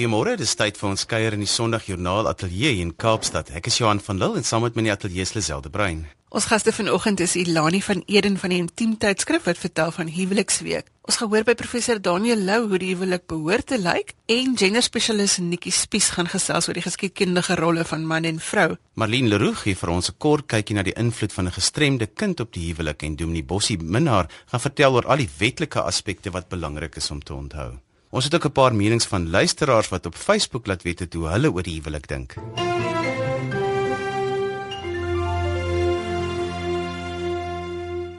[0.00, 0.38] goeiemôre.
[0.40, 3.50] Dis tyd vir ons kuier in die Sondagjoernaal Ateljee in Kaapstad.
[3.52, 6.06] Ek is Johan van Lille en saam met my in die ateljee is Liselde Brein.
[6.30, 10.86] Ons gaste vanoggend is Ilani van Eden van die Intiem Tydskrif wat vertel van huweliksweek.
[11.10, 15.74] Ons gehoor by professor Daniel Lou hoe die huwelik behoort te lyk en genderspesialis Nikki
[15.74, 18.78] Spies gaan gesels oor die geskiedkundige rolle van man en vrou.
[18.94, 22.40] Marlene Leroux gee vir ons 'n kort kykie na die invloed van 'n gestremde kind
[22.40, 26.48] op die huwelik en Dominee Bossie Minnar gaan vertel oor al die wetlike aspekte wat
[26.48, 27.89] belangrik is om te onthou.
[28.10, 31.28] Ons het ook 'n paar menings van luisteraars wat op Facebook laat weet het hoe
[31.28, 32.34] hulle oor die huwelik dink.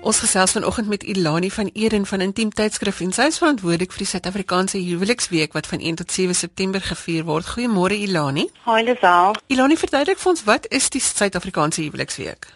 [0.02, 3.98] Ons gesels vanoggend met Ilani van Eden van Intiem Tydskrif en sy is verantwoordelik vir
[3.98, 7.45] die Suid-Afrikaanse Huweliksweek wat van 1 tot 7 September gevier word.
[7.45, 8.50] Goeiemôre Ilani.
[8.66, 9.36] Hi Lisel.
[9.48, 12.48] Ilani, verduidelik vir ons wat is die Suid-Afrikaanse Huweliksweek?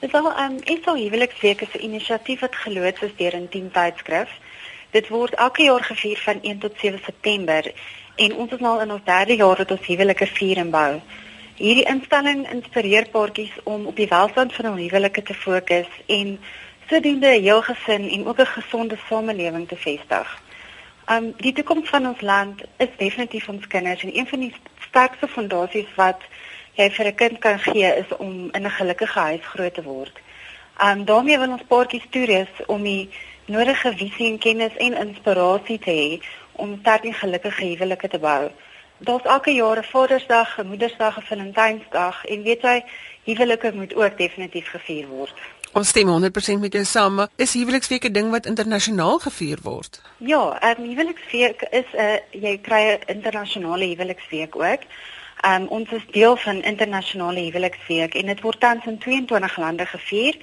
[0.00, 4.28] Lisel, ehm um, die Huweliksweek is 'n inisiatief wat geloods is deur Intiem Tydskrif.
[4.96, 7.72] Dit word elke jaar gevier van 1 tot 7 September
[8.16, 11.00] en ons is nou in ons derde jaar dat ons huwelike vier en bou.
[11.58, 16.38] Hierdie instelling inspireer paartjies om op die welstand van hul huwelike te fokus en
[16.88, 20.28] sodoende 'n heel gesin en ook 'n gesonde samelewing te vestig.
[21.12, 24.54] Um die toekoms van ons land is definitief ons kinders en een van die
[24.88, 26.20] sterkste fondasies wat
[26.74, 30.20] jy vir 'n kind kan gee is om in 'n gelukkige huis groot te word.
[30.82, 33.10] Um daarmee wil ons paartjies toerus om die
[33.46, 36.20] nodige visie en kennis en inspirasie te hê
[36.52, 38.50] om sterk en gelukkige huwelike te bou.
[38.98, 42.84] Daar's elke jaar 'n Vadersdag, 'n Moedersdag, 'n Valentynsdag en weet jy,
[43.24, 45.34] huwelike moet ook definitief gevier word.
[45.72, 47.26] Ons stem 100% met jou saam.
[47.36, 50.00] Is huweliksweek 'n ding wat internasionaal gevier word?
[50.16, 54.82] Ja, 'n um, ehm, huweliksweek is 'n uh, jy kry 'n internasionale huweliksweek ook.
[55.44, 60.36] Um, ons is deel van internasionale huweliksweek en dit word tans in 22 lande gevier.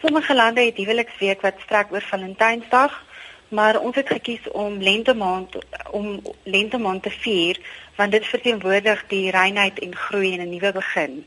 [0.00, 3.04] Sommige lande het huweliksweek wat strek oor Valentynsdag,
[3.48, 5.56] maar ons het gekies om lentemaand
[5.90, 7.58] om lentemaand te vier
[7.96, 11.24] want dit verteenwoordig die reinheid en groei en 'n nuwe begin.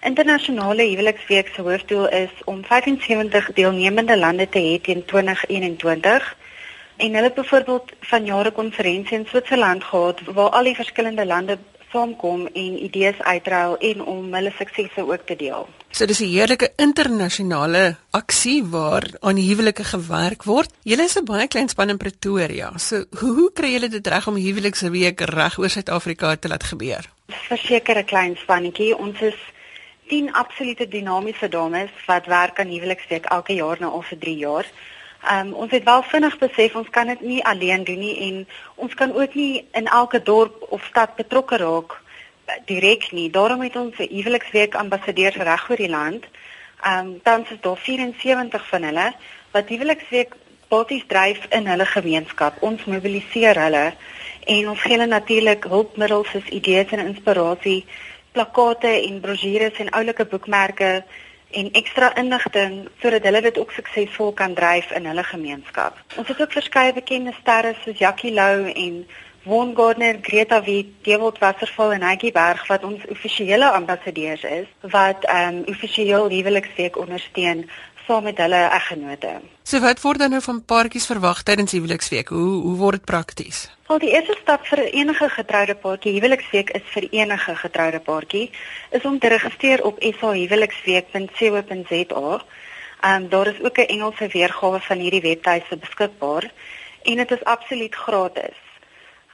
[0.00, 6.36] Internasionale huweliksweek se hoofdoel is om 75 deelnemende lande te hê teen 2021
[6.96, 11.58] en hulle het byvoorbeeld van jare konferensie in Switserland gehad waar al die verskillende lande
[11.94, 15.68] saamkom en idees uitruil en om hulle suksesse ook te deel.
[15.94, 20.70] So dis 'n heerlike internasionale aksie waar aan huwelike gewerk word.
[20.82, 22.78] Julle is 'n baie klein span in Pretoria.
[22.78, 27.04] So hoe, kry julle dit reg om huweliksweek reg oor Suid-Afrika te laat gebeur?
[27.48, 28.98] Verseker 'n klein spannetjie.
[28.98, 29.38] Ons is
[30.08, 34.66] 10 absolute dinamiese dames wat werk aan huweliksweek elke jaar nou al vir 3 jaar.
[35.32, 38.94] Um, ons het wel vinnig besef ons kan dit nie alleen doen nie en ons
[38.94, 42.02] kan ook nie in elke dorp of stad betrokke raak
[42.68, 43.30] direk nie.
[43.30, 46.24] Daarom het ons 'n huweliksweek ambassadeurs reg oor die land.
[46.82, 49.12] Ehm um, tans is daar 74 van hulle
[49.50, 50.34] wat huweliksweek
[50.68, 52.62] basies dryf in hulle gemeenskap.
[52.62, 53.92] Ons mobiliseer hulle
[54.44, 57.86] en ons gee hulle natuurlik hulpmiddels soos idees en inspirasie,
[58.32, 61.04] plakkate en brosjures en oulike boekmerke
[61.54, 66.00] en ekstra inligting sodat hulle dit ook suksesvol kan dryf in hulle gemeenskap.
[66.16, 69.06] Ons het ook verskeie bekende sterre soos Jackie Lou en
[69.44, 75.24] Von Gardner, Greta Wit, Dewold Wasserval en Heidi Berg wat ons offisiële ambassadeurs is wat
[75.24, 77.66] ehm um, offisieel huweliksweek ondersteun
[78.06, 79.40] saam met hulle eggenote.
[79.62, 82.28] So wat word dan nou van paartjies verwag tydens huweliksweek?
[82.28, 83.70] Hoe hoe word dit prakties?
[83.88, 88.50] Wel die eerste stap vir enige getroude paartjie, huweliksweek is vir enige getroude paartjie,
[88.90, 92.44] is om te registreer op sahuweliksweek.co.za.
[93.04, 96.52] Ehm um, daar is ook 'n Engelse weergawe van hierdie webtuiste beskikbaar
[97.02, 98.56] en dit is absoluut gratis.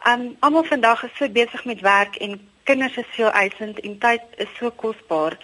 [0.03, 3.99] Ehm um, almal vandag is so besig met werk en kinders is veel eisend en
[3.99, 5.39] tyd is so kosbaar.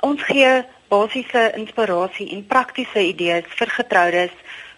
[0.00, 4.32] Ons gee basiese inspirasie en praktiese idees vir getroudes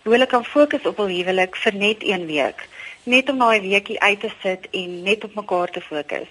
[0.05, 2.65] hoe hulle kan fokus op hul huwelik vir net een week,
[3.05, 6.29] net om daai weekie uit te sit en net op mekaar te fokus.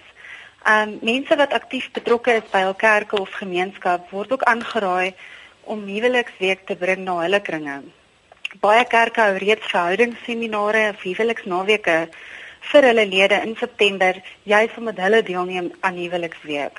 [0.74, 5.14] Um mense wat aktief betrokke is by hul kerke of gemeenskap word ook aangeraai
[5.74, 7.80] om huweliksweek te bring na hulle kringe.
[8.62, 11.98] Baie kerke hou reeds verhoudingsseminare of huweliksnaweke
[12.70, 16.78] vir hulle lede in September, juis omdat hulle deelneem aan huweliksweek.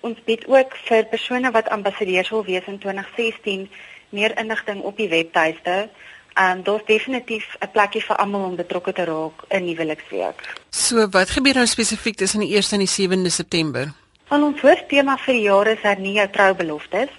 [0.00, 3.68] Ons bied ook vir persone wat ambassadeurs wil wees in 2016
[4.10, 5.88] meer inligting op die webtuiste.
[6.34, 10.54] Ehm um, daar's definitief 'n plekjie vir almal om betrokke te raak in Nuweliksweek.
[10.70, 13.92] So, wat gebeur nou spesifiek tussen die 1ste en die 7de September?
[14.24, 17.10] Van ons hoofthema vir die jaar is hernie jou troubeloftes.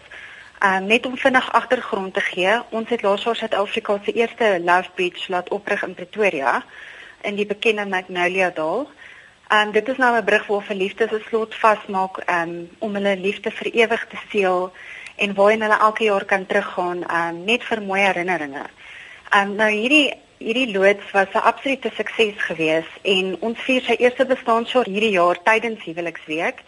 [0.60, 4.62] Ehm um, net om vinnig agtergrond te gee, ons het laas jaar Suid-Afrika se eerste
[4.64, 6.64] Love Beach laat oprig in Pretoria
[7.22, 8.90] in die bekende Magnolia Dal.
[9.52, 13.16] En um, dit is nou 'n brug waar verliefdes 'n slot vasmaak um, om hulle
[13.18, 14.72] liefde vir ewig te seël
[15.16, 18.66] en waarheen hulle elke jaar kan teruggaan um, net vir mooi herinneringe.
[19.30, 23.96] En um, nou hierdie Hierdie loods was 'n absolute sukses geweest en ons vier sy
[24.00, 26.64] eerste bestaanjaar hierdie jaar tydens huweliksweek.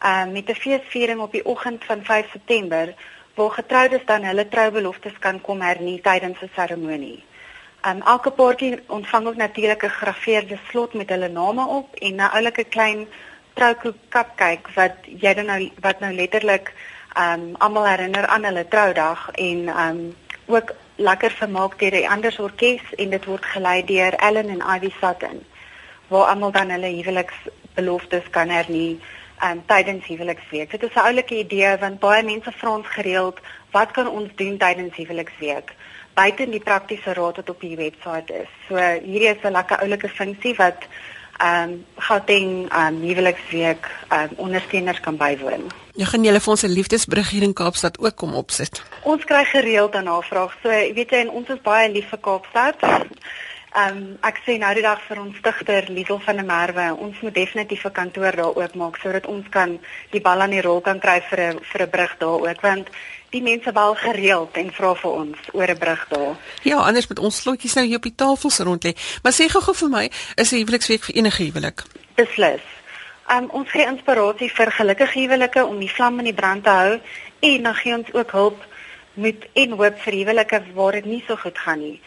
[0.00, 2.94] Ehm uh, met 'n feesviering op die oggend van 5 September
[3.34, 7.24] waar getroudes dan hulle troubeloftes kan kom hernie tydens 'n seremonie.
[7.88, 12.30] Um elke paartjie ontvang ook natuurlik 'n gegraveerde slot met hulle name op en 'n
[12.36, 13.08] oulike klein
[13.54, 16.72] troukoek cupcake wat jy dan nou wat nou letterlik
[17.18, 20.16] um almal herinner aan hulle troudag en um
[20.46, 24.92] ook lekker vermaak deur die ander orkes en dit word gelei deur Ellen en Ivy
[25.00, 25.44] Sutton
[26.08, 29.00] waar almal dan hulle huweliksbeloftes kan hernie
[29.44, 30.70] um, tydens huweliksweek.
[30.70, 33.38] Dit is 'n oulike idee want baie mense vra ons gereeld,
[33.70, 35.74] wat kan ons doen tydens huweliksweek?
[36.14, 38.50] Buite die praktiese raad wat op die webwerf is.
[38.68, 40.86] So hierdie is 'n lekker oulike funksie wat
[41.38, 45.70] ehm um, Gauteng ehm um, huweliksweek ehm um, ondersteuners kan bywoon.
[45.94, 48.82] Ja, gaan julle vir ons 'n liefdesbrug hier in Kaapstad ook kom opsit?
[49.02, 50.56] Ons kry gereeld dan navraag.
[50.62, 52.76] So weet jy, ons is baie lief vir Kaapstad.
[53.74, 57.16] Ehm um, ek sê nou die dag vir ons stigter Liesel van der Merwe, ons
[57.26, 59.80] moet definitief 'n kantoor daar oopmaak sodat ons kan
[60.12, 62.86] die bal aan die rol kan kry vir 'n vir 'n brug daar ook want
[63.30, 66.36] die mense bel gereeld en vra vir ons oor 'n brug daar.
[66.62, 68.92] Ja, anders met ons slotjies nou hier op die tafels rond lê.
[69.22, 71.82] Maar sê gou-gou vir my, is 'n huweliksweek vir enige huwelik?
[72.14, 72.62] Beslis.
[73.30, 77.00] Um, ons gee inspirasie vir gelukkige huwelike om die vlam in die brand te hou
[77.40, 78.66] en dan gee ons ook hulp
[79.14, 82.00] met en hoop vir huwelike waar dit nie so goed gaan nie.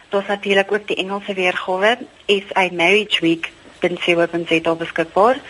[0.09, 5.41] Daar's natuurlik ook die Engelse weergawe, SA Marriage Week www.co.za beskikbaar.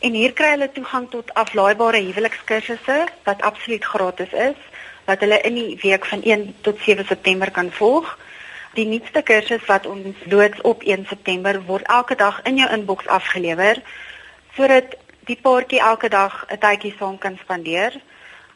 [0.00, 4.58] En hier kry hulle toegang tot aflaaibare huwelikskursusse wat absoluut gratis is
[5.04, 8.18] wat hulle in die week van 1 tot 7 September kan volg.
[8.74, 13.06] Die nuutste kursus wat ons loods op 1 September word elke dag in jou inbox
[13.06, 13.82] afgelewer
[14.56, 14.96] sodat
[15.28, 18.00] die paartjie elke dag 'n tydjie saam kan spandeer.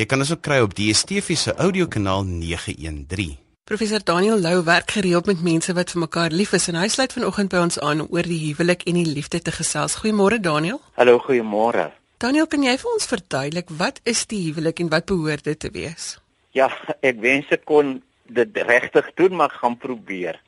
[0.00, 3.34] Jy kan ons ook kry op DStv se audiokanaal 913.
[3.68, 7.12] Professor Daniel Lou werk gereeld met mense wat vir mekaar lief is en hy sluit
[7.12, 9.98] vanoggend by ons aan oor die huwelik en die liefde te gesels.
[10.00, 10.78] Goeiemôre Daniel.
[10.96, 11.90] Hallo, goeiemôre.
[12.24, 15.68] Daniel, kan jy vir ons verduidelik wat is die huwelik en wat behoort dit te
[15.74, 16.14] wees?
[16.56, 16.70] Ja,
[17.04, 20.40] ek wens ek kon dit regtig doen, maar gaan probeer.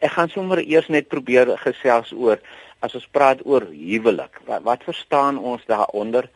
[0.00, 2.40] Ek gaan sommer eers net probeer gesels oor
[2.80, 4.40] as ons praat oor huwelik.
[4.48, 6.30] Wat, wat verstaan ons daaronder?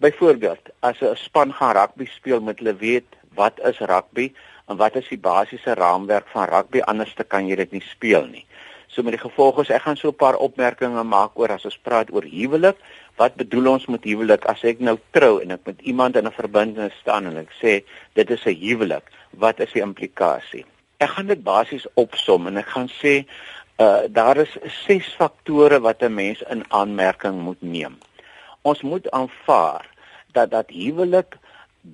[0.00, 4.32] Byvoorbeeld, as 'n span gaan rugby speel met hulle weet wat is rugby
[4.66, 8.24] en wat is die basiese raamwerk van rugby anders te kan jy dit nie speel
[8.26, 8.46] nie.
[8.86, 11.78] So met die gevolg is ek gaan so 'n paar opmerkings maak oor as ons
[11.78, 12.76] praat oor huwelik.
[13.16, 14.44] Wat bedoel ons met huwelik?
[14.44, 17.84] As ek nou trou en ek met iemand in 'n verbintenis staan en ek sê
[18.14, 20.64] dit is 'n huwelik, wat is die implikasie?
[20.98, 23.26] Ek gaan dit basies opsom en ek gaan sê
[23.78, 27.98] uh daar is ses faktore wat 'n mens in aanmerking moet neem.
[28.62, 29.89] Ons moet aanvaar
[30.32, 31.36] dat dat huwelik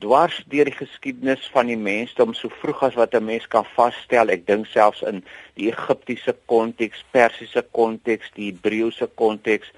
[0.02, 4.28] dwars deur die geskiedenis van die mensdom so vroeg as wat 'n mens kan vasstel,
[4.28, 5.22] ek dink selfs in
[5.54, 9.70] die Egiptiese konteks, Persiese konteks, die Hebreëse konteks,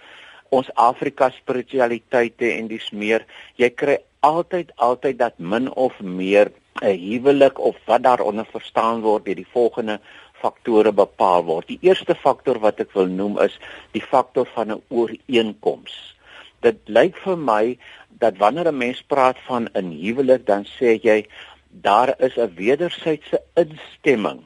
[0.48, 6.50] ons Afrika spiritualiteite en dis meer, jy kry altyd altyd dat min of meer
[6.82, 10.00] 'n huwelik of wat daaronder verstaan word deur die volgende
[10.40, 11.66] faktore bepaal word.
[11.68, 13.58] Die eerste faktor wat ek wil noem is
[13.92, 16.17] die faktor van 'n ooreenkoms.
[16.60, 17.78] Dit lyk vir my
[18.22, 21.26] dat wanneer 'n mens praat van 'n huwelik dan sê jy
[21.70, 24.40] daar is 'n wederwysige instemming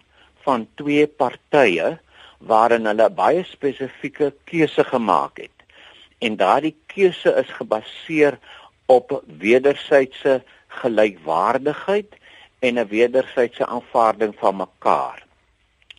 [0.44, 1.98] van twee partye
[2.38, 5.56] waarin hulle baie spesifieke keuse gemaak het.
[6.18, 8.38] En daardie keuse is gebaseer
[8.86, 12.10] op wederwysige gelykwaardigheid
[12.58, 15.22] en 'n wederwysige aanvaarding van mekaar.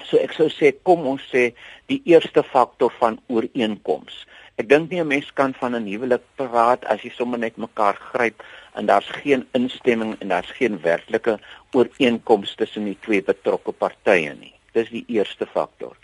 [0.03, 1.53] So ek sou sê kom ons sê
[1.85, 4.25] die eerste faktor van ooreenkoms.
[4.63, 7.97] Ek dink nie 'n mens kan van 'n huwelik praat as jy sommer net mekaar
[8.11, 8.43] gryp
[8.79, 11.33] en daar's geen instemming en daar's geen werklike
[11.75, 14.53] ooreenkoms tussen die twee betrokke partye nie.
[14.71, 15.97] Dis die eerste faktor.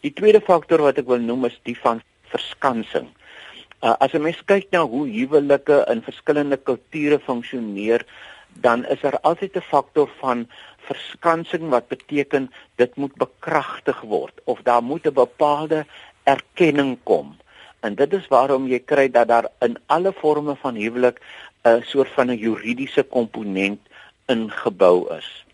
[0.00, 2.00] Die tweede faktor wat ek wil noem is die van
[2.32, 3.10] verskansing.
[3.82, 8.06] Uh, as 'n mens kyk na hoe huwelike in verskillende kulture funksioneer,
[8.64, 10.48] dan is daar altyd 'n faktor van
[10.88, 15.84] verskansing wat beteken dit moet bekragtig word of daar moet 'n bepaalde
[16.24, 17.36] erkenning kom.
[17.80, 21.20] En dit is waarom jy kry dat daar in alle forme van huwelik
[21.64, 23.80] 'n soort van 'n juridiese komponent
[24.26, 25.44] ingebou is.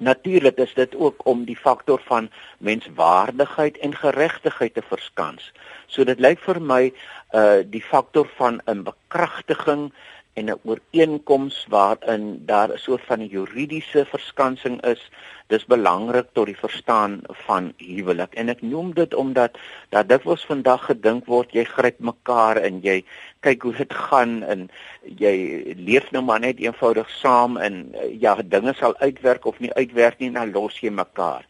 [0.00, 5.52] Natuurlik is dit ook om die faktor van menswaardigheid en geregtigheid te verskans.
[5.86, 6.92] So dit lyk vir my
[7.34, 9.92] uh die faktor van 'n bekragtiging
[10.34, 15.10] en 'n ooreenkoms waarin daar soort van 'n juridiese verskansing is,
[15.46, 18.34] dis belangrik tot die verstaan van huwelik.
[18.34, 23.04] En ek noem dit omdat dat dikwels vandag gedink word jy gryp mekaar en jy
[23.40, 24.70] kyk hoe dit gaan en
[25.04, 25.34] jy
[25.76, 30.30] leef nou maar net eenvoudig saam en ja, dinge sal uitwerk of nie uitwerk nie,
[30.30, 31.46] dan los jy mekaar.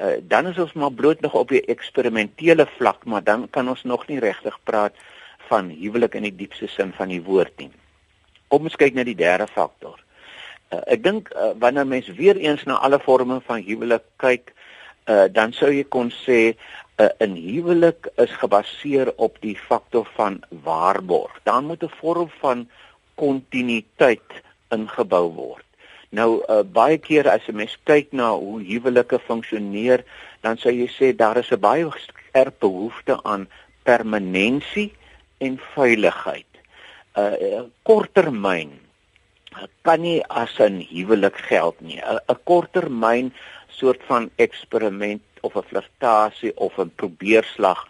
[0.00, 3.82] Uh, dan is ons maar bloot nog op die eksperimentele vlak, maar dan kan ons
[3.82, 4.94] nog nie regtig praat
[5.48, 7.70] van huwelik in die diepste sin van die woord nie.
[8.48, 9.98] Kom ons kyk na die derde faktor.
[10.72, 14.52] Uh, ek dink uh, wanneer mens weer eens na alle forme van huwelik kyk,
[15.08, 16.40] uh, dan sou jy kon sê
[17.00, 21.32] uh, 'n huwelik is gebaseer op die faktor van waarborg.
[21.44, 22.68] Dan moet 'n vorm van
[23.14, 25.64] kontinuïteit ingebou word.
[26.10, 30.04] Nou uh, baie keer as 'n mens kyk na hoe huwelike funksioneer,
[30.40, 33.48] dan sou jy sê daar is 'n baie skerp behoefte aan
[33.82, 34.92] permanensie
[35.38, 36.47] en veiligheid.
[37.18, 38.70] 'n uh, korttermyn
[39.82, 42.00] kan nie as 'n huwelik geld nie.
[42.00, 43.32] 'n korttermyn
[43.68, 47.88] soort van eksperiment of 'n flirtasie of 'n probeerslag.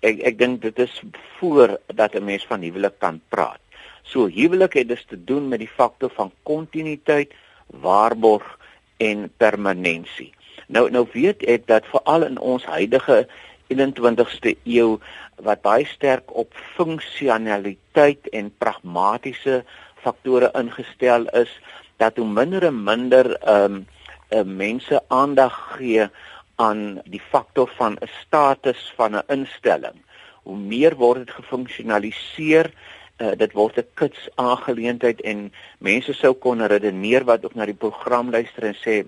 [0.00, 1.02] Ek ek dink dit is
[1.38, 3.60] voor dat 'n mens van huwelik kan praat.
[4.02, 7.32] So huwelik het dus te doen met die faktor van kontinuïteit,
[7.66, 8.58] waarborg
[8.96, 10.32] en permanensie.
[10.66, 13.28] Nou nou weet ek dat veral in ons huidige
[13.70, 14.98] 21ste eeu
[15.46, 19.62] wat baie sterk op funksionaliteit en pragmatiese
[20.02, 21.52] faktore ingestel is
[21.96, 23.86] dat hoe minder en minder ehm um,
[24.56, 26.04] mense aandag gee
[26.56, 29.98] aan die faktor van 'n status van 'n instelling.
[30.42, 32.70] Hoe meer word dit gefunksionaliseer
[33.20, 37.80] uh, dit word 'n kits aangeleentheid en mense sou kon redeneer wat ook na die
[37.84, 39.04] program luister en sê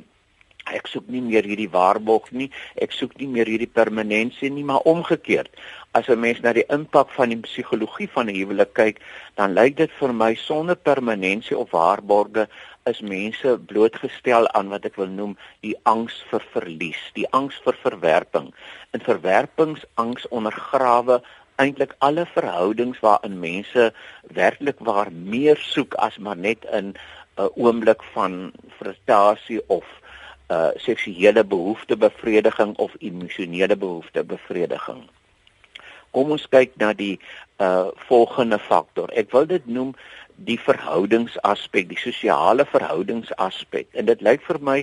[0.70, 4.86] ek soek nie meer hierdie waarborg nie, ek soek nie meer hierdie permanensie nie, maar
[4.86, 5.50] omgekeerd.
[5.92, 9.00] As 'n mens na die impak van die psigologie van 'n huwelik kyk,
[9.36, 12.48] dan lyk dit vir my sonder permanensie of waarborge
[12.86, 17.76] is mense blootgestel aan wat ek wil noem die angs vir verlies, die angs vir
[17.82, 18.52] verwerping.
[18.92, 21.22] En verwerpingsangs ondergrawe
[21.62, 23.92] eintlik alle verhoudings waarin mense
[24.34, 26.94] werklik waar meer soek as maar net in
[27.38, 29.84] 'n oomblik van frustrasie of
[30.52, 35.02] uh seksuele behoeftebevrediging of emosionele behoeftebevrediging.
[36.12, 37.14] Kom ons kyk na die
[37.58, 39.12] uh volgende faktor.
[39.16, 39.94] Ek wil dit noem
[40.48, 43.88] die verhoudingsaspek, die sosiale verhoudingsaspek.
[43.96, 44.78] En dit lyk vir my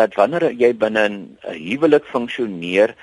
[0.00, 1.20] dat wanneer jy binne 'n
[1.54, 2.96] huwelik funksioneer,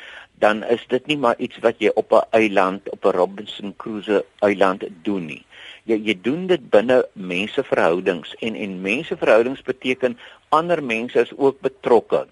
[0.43, 4.25] dan is dit nie maar iets wat jy op 'n eiland, op 'n Robinson Crusoe
[4.41, 5.45] eiland doen nie
[5.89, 10.17] jy jy doen dit binne menseverhoudings en en menseverhoudings beteken
[10.49, 12.25] ander mense is ook betrokke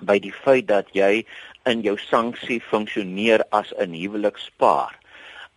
[0.00, 1.24] by die feit dat jy
[1.66, 4.94] in jou sanksie funksioneer as 'n huwelikspaar.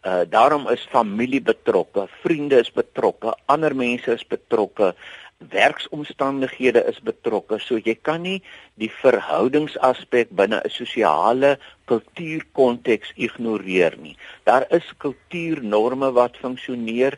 [0.05, 4.95] Uh daarom is familie betrokke, vriende is betrokke, ander mense is betrokke,
[5.39, 7.59] werksomstandighede is betrokke.
[7.63, 8.41] So jy kan nie
[8.75, 14.17] die verhoudingsaspek binne 'n sosiale kultuurkonteks ignoreer nie.
[14.43, 17.15] Daar is kultuurnorme wat funksioneer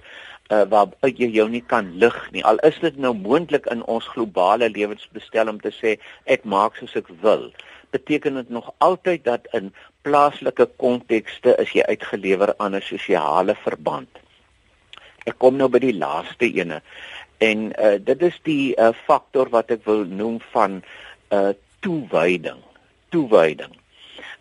[0.52, 2.44] uh, waar jy jou nie kan lig nie.
[2.44, 6.96] Al is dit nou moontlik in ons globale lewensbestel om te sê ek maak soos
[6.96, 7.52] ek wil,
[7.92, 9.74] beteken dit nog altyd dat in
[10.04, 14.10] plaaslike kontekste is jy uitgelewer aan 'n sosiale verband.
[15.30, 16.82] Ek kom nou by die laaste ene.
[17.42, 20.82] En uh, dit is die uh, faktor wat ek wil noem van
[21.34, 22.60] uh toewyding.
[23.10, 23.74] Toewyding.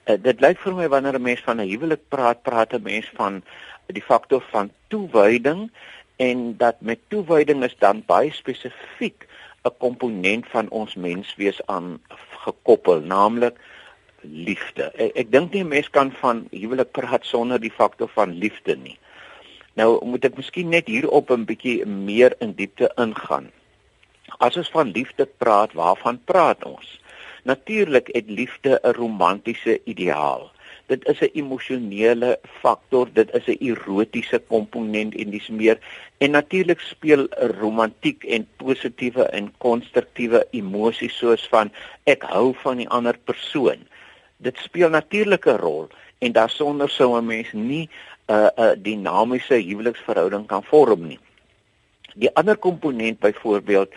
[0.05, 3.09] Uh, dit lyk vir my wanneer 'n mens van 'n huwelik praat, praat 'n mens
[3.17, 3.41] van
[3.89, 5.71] die faktor van toewyding
[6.17, 9.27] en dat met toewyding is dan baie spesifiek
[9.65, 12.01] 'n komponent van ons menswees aan
[12.45, 13.57] gekoppel, naamlik
[14.21, 14.93] liefde.
[14.95, 18.77] Ek, ek dink nie 'n mens kan van huwelik praat sonder die faktor van liefde
[18.77, 18.99] nie.
[19.75, 23.51] Nou moet ek miskien net hierop 'n bietjie meer in diepte ingaan.
[24.39, 27.01] As ons van liefde praat, waarvan praat ons?
[27.45, 30.51] Natuurlik het liefde 'n romantiese ideaal
[30.91, 32.31] dit is 'n emosionele
[32.63, 35.79] faktor, dit is 'n erotiese komponent en dis meer
[36.19, 37.23] en natuurlik speel
[37.61, 41.73] romantiek en positiewe en konstruktiewe emosies soos van
[42.05, 43.79] ek hou van die ander persoon.
[44.37, 47.89] Dit speel natuurlik 'n rol en daarsonder sou 'n mens nie
[48.31, 51.19] 'n uh, 'n uh, dinamiese huweliksverhouding kan vorm nie.
[52.15, 53.91] Die ander komponent byvoorbeeld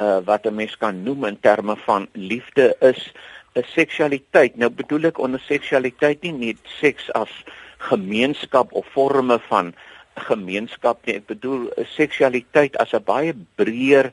[0.00, 3.12] uh, wat 'n mens kan noem in terme van liefde is
[3.54, 4.56] 'n seksualiteit.
[4.56, 7.30] Nou bedoel ek onder seksualiteit nie net seks as
[7.78, 9.74] gemeenskap of forme van
[10.14, 11.14] gemeenskap nie.
[11.20, 14.12] Ek bedoel seksualiteit as 'n baie breër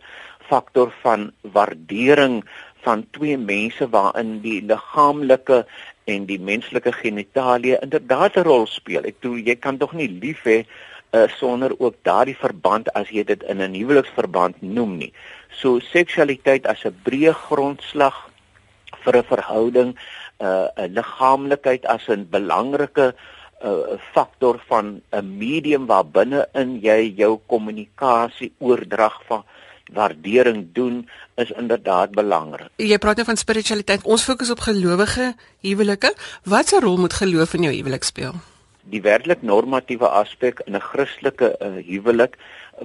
[0.49, 2.43] faktor van waardering
[2.83, 5.65] van twee mense waarin die liggaamlike
[6.05, 9.03] en die menslike genitalie inderdaad 'n rol speel.
[9.05, 10.65] Ek bedoel jy kan tog nie lief hê
[11.13, 15.13] uh, sonder ook daardie verband as jy dit in 'n huweliksverband noem nie.
[15.49, 18.29] So seksualiteit as 'n breë grondslag
[19.03, 19.95] vir 'n verhouding
[20.39, 23.13] uh 'n liggaamlikheid as 'n belangrike
[23.63, 29.43] uh faktor van 'n medium waar binne-in jy jou kommunikasie oordrag van
[29.93, 32.69] waardering doen is inderdaad belangrik.
[32.75, 34.03] Jy praat nou van spiritualiteit.
[34.03, 36.13] Ons fokus op gelowige huwelike.
[36.43, 38.33] Wat 'n rol moet geloof in jou huwelik speel?
[38.83, 42.37] Die werklik normatiewe aspek in 'n Christelike uh, huwelik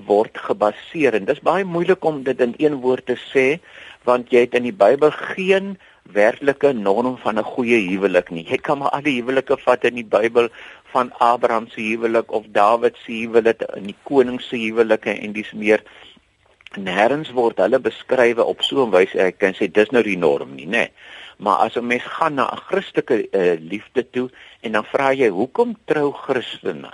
[0.07, 3.61] word gebaseer en dis baie moeilik om dit in een woord te sê
[4.05, 5.79] want jy het in die Bybel geen
[6.13, 8.47] werklike norm van 'n goeie huwelik nie.
[8.49, 10.49] Jy kan maar al die huwelike vat in die Bybel
[10.93, 15.53] van Abraham se huwelik of Dawid se huwelik en die koning se huwelike en dis
[15.53, 15.83] meer
[16.75, 20.55] nêrens word hulle beskrywe op so 'n wyse ek kan sê dis nou die norm
[20.55, 20.91] nie, nê.
[21.39, 24.31] Maar as 'n mens gaan na 'n Christelike uh, liefde toe
[24.61, 26.93] en dan vra jy hoekom trou Christene?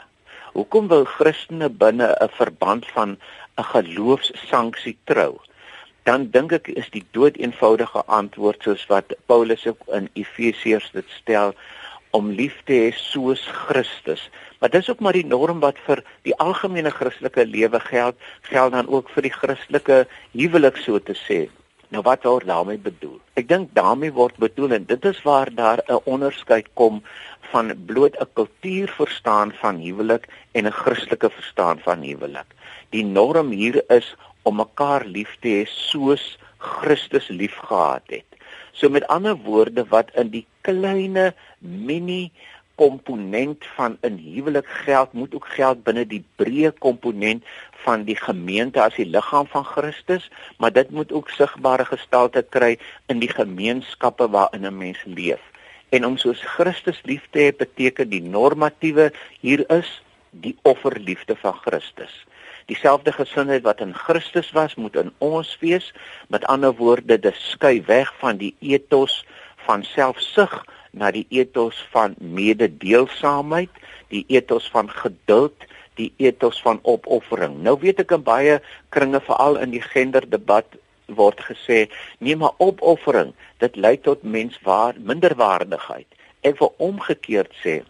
[0.53, 3.19] Hoekom wil Christene binne 'n verband van
[3.59, 5.41] 'n geloofssanksie trou?
[6.03, 11.15] dan dink ek is die dood eenvoudige antwoord soos wat Paulus ook in Efesiërs dit
[11.21, 11.55] stel
[12.13, 14.29] om lief te hê soos Christus.
[14.61, 18.17] Maar dis ook maar die norm wat vir die algemene Christelike lewe geld,
[18.49, 20.05] geld dan ook vir die Christelike
[20.37, 21.41] huwelik so te sê.
[21.93, 23.19] Nou wat word daarmee bedoel?
[23.37, 27.03] Ek dink daarmee word bedoel en dit is waar daar 'n onderskeid kom
[27.53, 32.49] van bloot 'n kultuurverstaan van huwelik en 'n Christelike verstaan van huwelik.
[32.91, 38.32] Die norm hier is om mekaar lief te hê soos Christus liefgehad het.
[38.73, 42.33] So met ander woorde wat in die kleine mini
[42.81, 47.45] komponent van 'n huwelik geld, moet ook geld binne die breë komponent
[47.85, 52.79] van die gemeente as die liggaam van Christus, maar dit moet ook sigbare gestalte kry
[53.07, 55.41] in die gemeenskappe waarin 'n mens leef.
[55.89, 61.55] En om soos Christus lief te hê beteken die normatiewe hier is die offerliefde van
[61.55, 62.25] Christus
[62.71, 65.93] dieselfde gesindheid wat in Christus was, moet in ons wees.
[66.29, 69.23] Met ander woorde, dit skei weg van die ethos
[69.67, 73.71] van selfsug na die ethos van mededeelsaamheid,
[74.13, 75.67] die ethos van geduld,
[76.01, 77.59] die ethos van opoffering.
[77.65, 78.59] Nou weet ek in baie
[78.95, 80.79] kringe veral in die genderdebat
[81.13, 81.87] word gesê,
[82.21, 86.09] nee maar opoffering, dit lei tot menswaar minderwaardigheid.
[86.47, 87.81] Ek wil omgekeerd sê,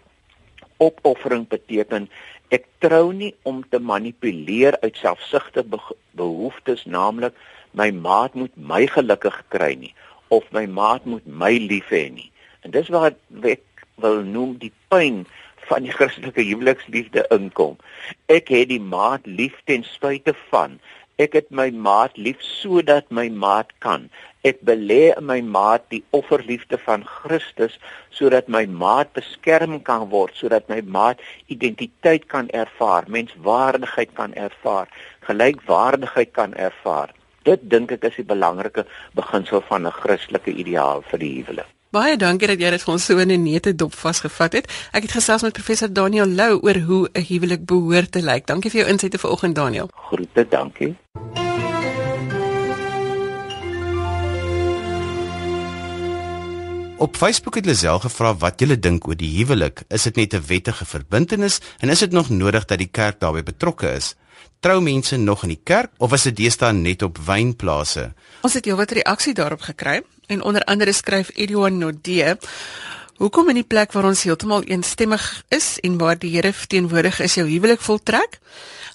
[0.83, 2.09] opoffering beteken
[2.53, 5.65] Ek trou nie om te manipuleer uit selfsugtige
[6.13, 7.37] behoeftes, naamlik
[7.73, 9.95] my maat moet my gelukkig kry nie
[10.33, 12.29] of my maat moet my lief hê nie.
[12.65, 13.17] En dis wat
[13.49, 15.23] ek wil noem die pyn
[15.69, 17.79] van die Christelike huweliksliefde inkom.
[18.33, 20.81] Ek het die maat lief ten spyte van
[21.21, 24.09] ek het my maat lief sodat my maat kan
[24.51, 27.79] ek belê in my maat die offerliefde van Christus
[28.19, 31.23] sodat my maat beskerm kan word sodat my maat
[31.57, 34.91] identiteit kan ervaar menswaardigheid kan ervaar
[35.29, 37.15] gelykwaardigheid kan ervaar
[37.47, 38.87] dit dink ek is die belangrike
[39.19, 43.05] beginsel van 'n Christelike ideaal vir die huwelik Baie dankie dat jy dit vir ons
[43.05, 44.67] so in 'n nette dop vasgevat het.
[44.97, 48.47] Ek het gesels met professor Daniel Lou oor hoe 'n huwelik behoort te lyk.
[48.47, 49.91] Dankie vir jou insette vanoggend Daniel.
[49.93, 50.97] Groete, dankie.
[57.03, 59.81] Op Facebook het Lisel gevra wat julle dink oor die huwelik.
[59.91, 63.43] Is dit net 'n wettige verbintenis en is dit nog nodig dat die kerk daarbey
[63.43, 64.15] betrokke is?
[64.61, 68.13] Trou mense nog in die kerk of is dit deesdae net op wynplase?
[68.43, 72.37] Ons het heelwat reaksie daarop gekry en onder andere skryf Edouard Nodee
[73.21, 77.35] Hoekom in die plek waar ons heeltemal eensstemmig is en waar die Here teenwoordig is
[77.37, 78.41] jou huwelik voltrek?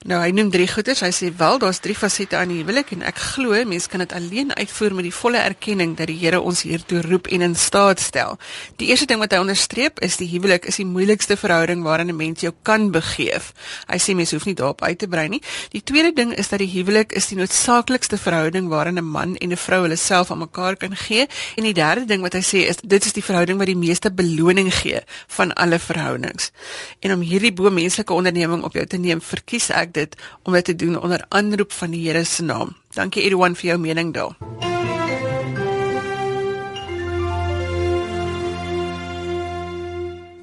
[0.06, 0.99] Nou hy noem drie goeders.
[1.01, 4.13] Hy sê wel daar's drie fasette aan die huwelik en ek glo mense kan dit
[4.13, 7.99] alleen uitvoer met die volle erkenning dat die Here ons hiertoe roep en in staat
[7.99, 8.38] stel.
[8.77, 12.15] Die eerste ding wat hy onderstreep is die huwelik is die moeilikste verhouding waarin 'n
[12.15, 13.53] mens jou kan begeef.
[13.88, 15.41] Hy sê mens hoef nie daarop uit te brei nie.
[15.71, 19.51] Die tweede ding is dat die huwelik is die noodsaaklikste verhouding waarin 'n man en
[19.51, 22.69] 'n vrou hulle self aan mekaar kan gee en die derde ding wat hy sê
[22.69, 26.52] is dit is die verhouding wat die meeste beloning gee van alle verhoudings.
[27.00, 30.65] En om hierdie bo menslike onderneming op jou te neem, verkies ek dit om dit
[30.65, 32.76] te doen onder aanroep van die Here se naam.
[32.93, 34.36] Dankie Edwan vir jou mening daar.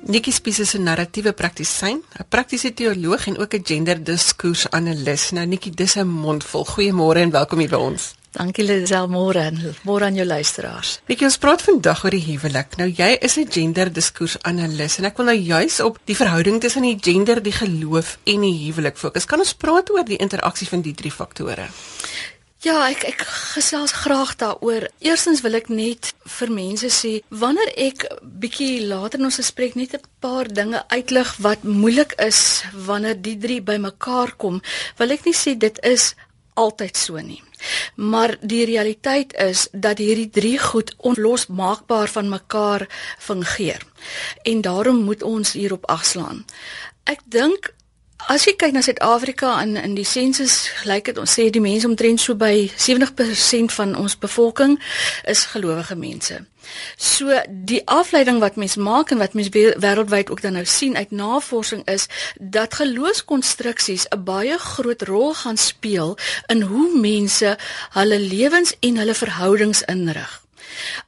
[0.05, 5.31] Nikki Spies is 'n narratiewe praktisyn, 'n praktiese teoloog en ook 'n genderdiskuursanalis.
[5.31, 6.67] Nou Nikki, dis 'n mondvol.
[6.67, 8.15] Goeiemôre en welkom hier by ons.
[8.35, 10.97] Dankie Lisel môre en môre aan jou luisteraars.
[11.07, 12.75] Ek ons praat vandag oor die huwelik.
[12.81, 16.99] Nou jy is 'n genderdiskuursanalis en ek wil nou juis op die verhouding tussen die
[16.99, 19.25] gender, die geloof en die huwelik fokus.
[19.25, 21.69] Kan ons praat oor die interaksie van die drie faktore?
[22.65, 23.23] Ja, ek ek
[23.55, 24.89] gesels graag daaroor.
[24.99, 29.95] Eerstens wil ek net vir mense sê, wanneer ek bietjie later in ons gesprek net
[29.95, 34.63] 'n paar dinge uitlig wat moeilik is wanneer die drie bymekaar kom,
[34.97, 36.15] wil ek nie sê dit is
[36.55, 37.43] altyd so nie.
[37.95, 43.83] Maar die realiteit is dat hierdie drie goed onlosmaakbaar van mekaar fungeer.
[44.43, 46.45] En daarom moet ons hierop agslaan.
[47.05, 47.75] Ek dink
[48.25, 51.85] As jy kyk na Suid-Afrika in in die sensus lyk dit ons sê die mense
[51.85, 54.79] omtrent so by 70% van ons bevolking
[55.29, 56.39] is gelowige mense.
[56.97, 61.13] So die afleiding wat mens maak en wat mens wêreldwyd ook dan nou sien uit
[61.13, 62.09] navorsing is
[62.41, 66.17] dat geloofskonstruksies 'n baie groot rol gaan speel
[66.49, 67.59] in hoe mense
[67.93, 70.44] hulle lewens en hulle verhoudings inrig.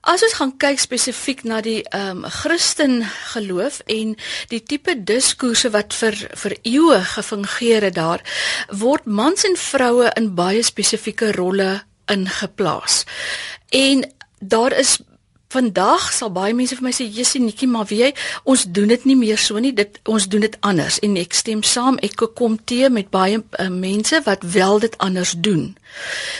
[0.00, 4.16] As ons gaan kyk spesifiek na die ehm um, Christen geloof en
[4.52, 8.22] die tipe diskoerse wat vir vir eeue gefungeer het daar,
[8.70, 13.04] word mans en vroue in baie spesifieke rolle ingeplaas.
[13.70, 14.04] En
[14.40, 14.98] daar is
[15.48, 19.04] Vandag sal baie mense vir my sê, "Jessie Nikkie, maar wie jy, ons doen dit
[19.04, 19.72] nie meer so nie.
[19.72, 21.98] Dit ons doen dit anders." En ek stem saam.
[22.02, 25.76] Ek kom te met baie uh, mense wat wel dit anders doen.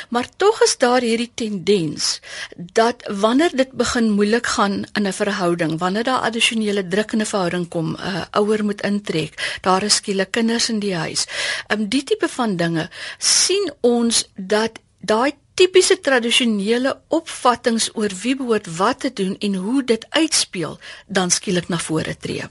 [0.08, 2.20] Maar tog is daar hierdie tendens
[2.56, 7.26] dat wanneer dit begin moeilik gaan in 'n verhouding, wanneer daar addisionele druk in 'n
[7.26, 11.26] verhouding kom, 'n uh, ouer moet intrek, daar is skielik kinders in die huis.
[11.72, 18.66] Um die tipe van dinge sien ons dat daai tipiese tradisionele opvattinge oor wie behoort
[18.76, 22.44] wat te doen en hoe dit uitspeel dan skielik na vore tree.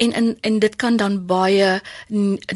[0.00, 1.80] En in en dit kan dan baie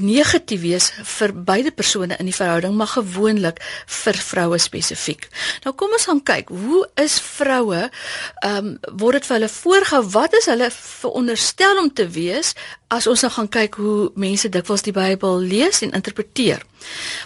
[0.00, 5.28] negatief wees vir beide persone in die verhouding, maar gewoonlik vir vroue spesifiek.
[5.64, 10.02] Nou kom ons gaan kyk, hoe is vroue ehm um, word dit vir hulle voorgehou
[10.16, 12.54] wat is hulle veronderstel om te wees
[12.88, 16.64] as ons nou gaan kyk hoe mense dikwels die Bybel lees en interpreteer.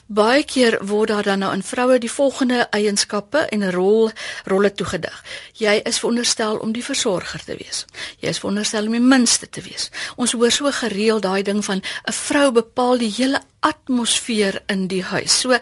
[0.07, 4.11] Baie keer word daar dan nou in vroue die volgende eienskappe en rol
[4.45, 5.16] rolle toegedig.
[5.59, 7.85] Jy is veronderstel om die versorger te wees.
[8.23, 9.90] Jy is veronderstel om die minste te wees.
[10.16, 15.03] Ons hoor so gereeld daai ding van 'n vrou bepaal die hele atmosfeer in die
[15.03, 15.40] huis.
[15.40, 15.59] So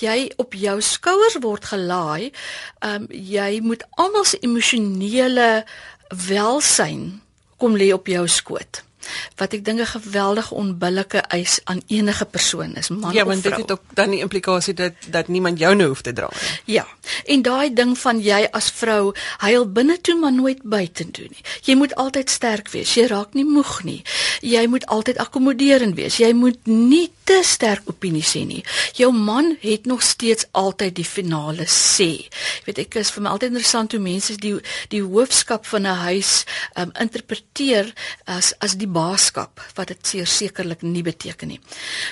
[0.00, 2.32] jy op jou skouers word gelaai.
[2.80, 5.64] Ehm um, jy moet almal se emosionele
[6.08, 7.20] welsyn
[7.56, 8.87] kom lê op jou skoot
[9.36, 13.16] wat ek dink 'n geweldige onbillike eis aan enige persoon is, man ja, of vrou.
[13.16, 16.12] Ja, want dit het ook dan die implikasie dat dat niemand jou nou hoef te
[16.12, 16.74] dra nie.
[16.74, 16.86] Ja.
[17.24, 21.42] En daai ding van jy as vrou huil binne toe maar nooit buite toe nie.
[21.62, 22.94] Jy moet altyd sterk wees.
[22.94, 24.02] Jy raak nie moeg nie.
[24.40, 26.16] Jy moet altyd akkommoderend wees.
[26.16, 28.62] Jy moet nie te sterk opinie sê nie.
[28.96, 32.10] Jou man het nog steeds altyd die finale sê.
[32.24, 34.54] Jy weet ek is vir my altyd interessant hoe mense die
[34.92, 36.44] die hoofskap van 'n huis
[36.74, 37.92] um, interpreteer
[38.24, 41.60] as as die baaskap wat dit seker sekerlik nie beteken nie.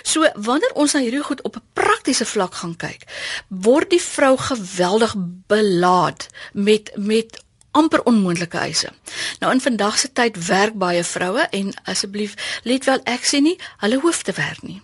[0.02, 3.02] So wanneer ons na hierdie goed op 'n praktiese vlak gaan kyk,
[3.48, 5.14] word die vrou geweldig
[5.46, 7.44] belaad met met
[7.76, 8.90] amper onmoontlike eise.
[9.40, 13.58] Nou in vandag se tyd werk baie vroue en asseblief let wel ek sê nie
[13.84, 14.80] hulle hoef te werk nie.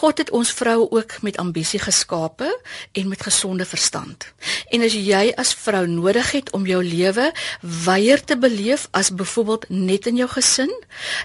[0.00, 2.48] God het ons vroue ook met ambisie geskape
[2.92, 4.26] en met gesonde verstand.
[4.70, 9.68] En as jy as vrou nodig het om jou lewe weier te beleef as byvoorbeeld
[9.68, 10.72] net in jou gesin,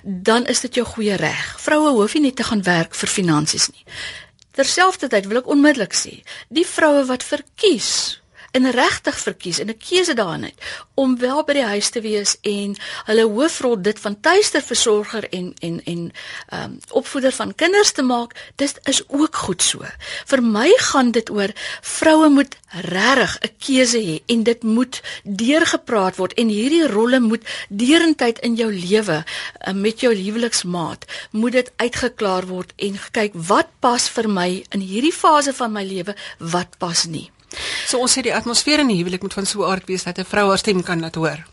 [0.04, 1.56] dan is dit jou goeie reg.
[1.62, 3.84] Vroue hoef nie net te gaan werk vir finansies nie.
[4.58, 10.14] Terselfdertyd wil ek onmiddellik sê, die vroue wat verkies en regtig verkies en 'n keuse
[10.14, 10.60] daarin het
[10.94, 15.82] om wel by die huis te wees en hulle hoofrol dit van tuisterversorger en en
[15.84, 16.12] en
[16.50, 19.86] ehm um, opvoeder van kinders te maak, dit is ook goed so.
[20.26, 26.16] Vir my gaan dit oor vroue moet regtig 'n keuse hê en dit moet deurgepraat
[26.16, 31.72] word en hierdie rolle moet deurentyd in jou lewe uh, met jou huweliksmaat moet dit
[31.76, 36.78] uitgeklaar word en kyk wat pas vir my in hierdie fase van my lewe, wat
[36.78, 37.30] pas nie.
[37.88, 40.20] So ons sê die atmosfeer in die huwelik moet van so 'n aard wees dat
[40.20, 41.46] 'n vrou haar stem kan laat hoor.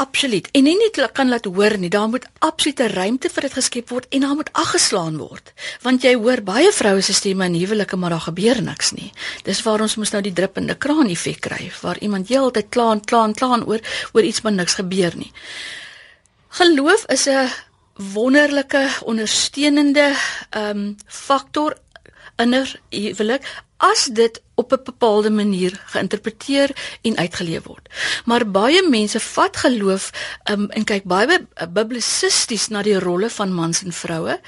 [0.00, 0.48] Absoluut.
[0.56, 4.06] En nie net kan laat hoor nie, daar moet absolute ruimte vir dit geskep word
[4.10, 5.52] en daar moet aggeslaan word.
[5.84, 9.12] Want jy hoor baie vroue se stemme in huwelike maar daar gebeur niks nie.
[9.44, 13.34] Dis waar ons mos nou die druppende kraan effek kry, waar iemand heeltyd klaan, klaan,
[13.34, 13.80] klaan oor
[14.12, 15.32] oor iets maar niks gebeur nie.
[16.56, 17.50] Geloof is 'n
[18.12, 20.14] wonderlike ondersteunende
[20.50, 21.76] ehm um, faktor
[22.36, 23.44] in 'n huwelik
[23.76, 26.70] as dit op 'n bepaalde manier geïnterpreteer
[27.02, 27.88] en uitgeleef word.
[28.24, 30.10] Maar baie mense vat geloof
[30.50, 34.40] um, en kyk baie biblisisties na die rolle van mans en vroue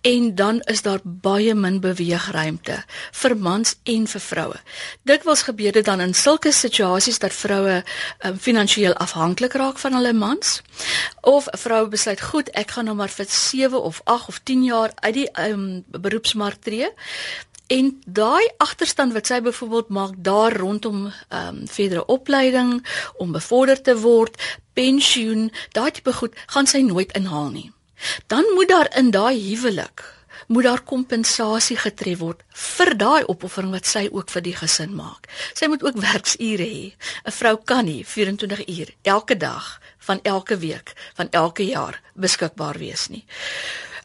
[0.00, 4.60] en dan is daar baie min beweegruimte vir mans en vir vroue.
[5.02, 7.84] Dikwels gebeur dit dan in sulke situasies dat vroue
[8.24, 10.62] um, finansiëel afhanklik raak van hulle mans
[11.20, 14.64] of 'n vrou besluit goed, ek gaan nou maar vir 7 of 8 of 10
[14.64, 16.92] jaar uit die um, beroepsmark tree
[17.66, 22.86] En daai agterstand wat sy byvoorbeeld maak daar rondom ehm um, verdere opleiding
[23.18, 24.36] om bevorder te word,
[24.72, 27.72] pensioen, daai tipe goed gaan sy nooit inhaal nie.
[28.26, 30.04] Dan moet daar in daai huwelik
[30.46, 35.26] moet daar kompensasie getref word vir daai opoffering wat sy ook vir die gesin maak.
[35.54, 36.94] Sy moet ook werksure hê.
[37.26, 42.78] 'n Vrou kan nie 24 uur elke dag van elke week van elke jaar beskikbaar
[42.78, 43.24] wees nie.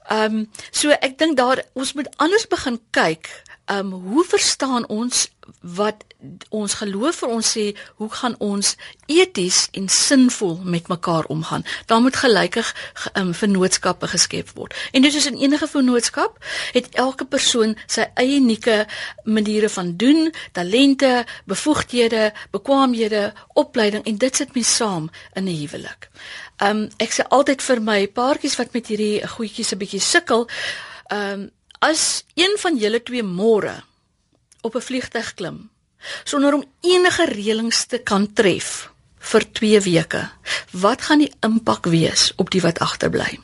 [0.10, 3.30] Ehm um, so ek dink daar ons moet anders begin kyk
[3.72, 5.30] um hoe verstaan ons
[5.60, 6.04] wat
[6.50, 7.64] ons geloof vir ons sê
[8.00, 8.76] hoe gaan ons
[9.10, 11.66] eties en sinvol met mekaar omgaan?
[11.86, 12.68] Daar moet gelykig
[13.14, 14.76] um, vennootskappe geskep word.
[14.92, 16.38] En dit is in enige vennootskap
[16.74, 18.86] het elke persoon sy eie unieke
[19.24, 26.10] maniere van doen talente bevoegdhede bekwaamhede opleiding en dit sit mes saam in 'n huwelik.
[26.62, 30.48] Um ek sê altyd vir my paartjies wat met hierdie goedjies 'n bietjie sukkel
[31.10, 31.50] um
[31.82, 33.82] As een van julle twee môre
[34.62, 35.70] op 'n vliegtyg klim
[36.24, 38.90] sonder om enige reëlings te kan tref
[39.32, 40.30] vir 2 weke,
[40.72, 43.40] wat gaan die impak wees op die wat agterbly?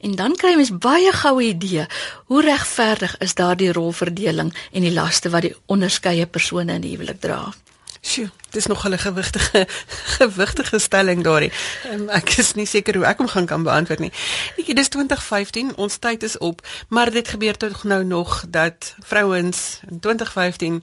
[0.00, 1.86] En dan kry mens baie goue idee
[2.26, 7.20] hoe regverdig is daardie rolverdeling en die laste wat die onderskeie persone in die huwelik
[7.20, 7.54] dra.
[8.02, 9.66] Sjoe, dis nog 'n gewigtige
[10.18, 11.52] gewigtige stelling daarin.
[11.92, 14.12] Um, ek is nie seker hoe ek hom gaan kan beantwoord nie.
[14.56, 19.80] Netjie, dis 2015, ons tyd is op, maar dit gebeur tog nou nog dat vrouens
[19.90, 20.82] in 2015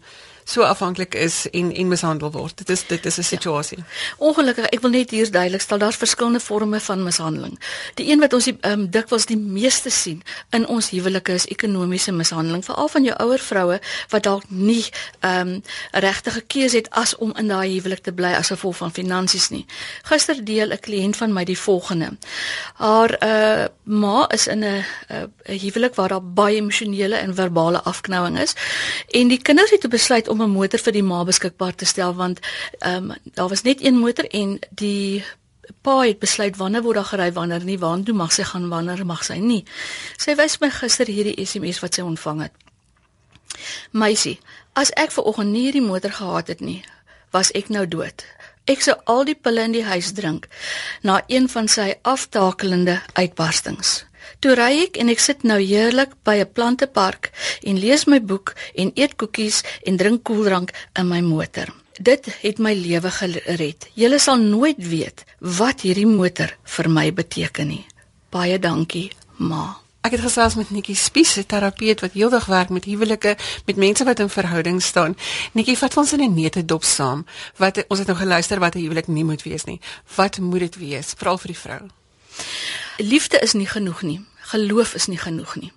[0.50, 2.58] so afhanklik is en en mishandel word.
[2.58, 3.78] Dit is dit is 'n situasie.
[3.78, 3.84] Ja.
[4.18, 7.60] Ongelukkig, ek wil net hier duidelik stel, daar's verskillende forme van mishandeling.
[7.94, 12.12] Die een wat ons die um, dikwels die meeste sien in ons huwelike is ekonomiese
[12.12, 14.86] mishandeling, veral van jou ouer vroue wat dalk nie
[15.20, 18.94] ehm um, regtig gekeus het as om in daai huwelik te bly as gevolg van
[18.94, 19.66] finansies nie.
[20.10, 22.18] Gister deel 'n kliënt van my die volgende.
[22.76, 28.40] Haar uh ma is in 'n 'n huwelik waar daar baie emosionele en verbale afknouing
[28.40, 28.56] is
[29.12, 32.40] en die kinders het besluit om 'n motor vir die ma beskikbaar te stel want
[32.80, 35.24] ehm um, daar was net een motor en die
[35.82, 39.06] pa het besluit wanneer word daar gery wanneer nie waar toe mag sy gaan wanneer
[39.06, 39.66] mag sy nie.
[40.18, 42.54] Sy wys my gister hierdie SMS wat sy ontvang het.
[43.92, 44.40] Meisie,
[44.74, 46.84] as ek ver oggend nie hierdie motor gehad het nie,
[47.38, 48.26] was ek nou dood.
[48.68, 50.50] Ek sou al die pille in die huis drink
[51.08, 54.02] na een van sy aftakelende uitbarstings.
[54.44, 57.32] Toe ry ek en ek sit nou heerlik by 'n plantepark
[57.64, 61.74] en lees my boek en eet koekies en drink koeldrank in my motor.
[62.00, 63.90] Dit het my lewe gered.
[63.94, 67.86] Julle sal nooit weet wat hierdie motor vir my beteken nie.
[68.30, 69.87] Baie dankie, ma.
[70.08, 74.04] Ek het gesels met Nikki Spies, 'n terapeut wat heeldag werk met huwelike, met mense
[74.04, 75.18] wat in verhouding staan.
[75.52, 77.26] Nikki, vat ons in 'n nette dop saam.
[77.56, 79.82] Wat ons het nou geluister wat 'n huwelik nie moet wees nie.
[80.16, 81.82] Wat moet dit wees, veral vir die vrou?
[82.98, 84.26] Liefde is nie genoeg nie.
[84.42, 85.72] Geloof is nie genoeg nie.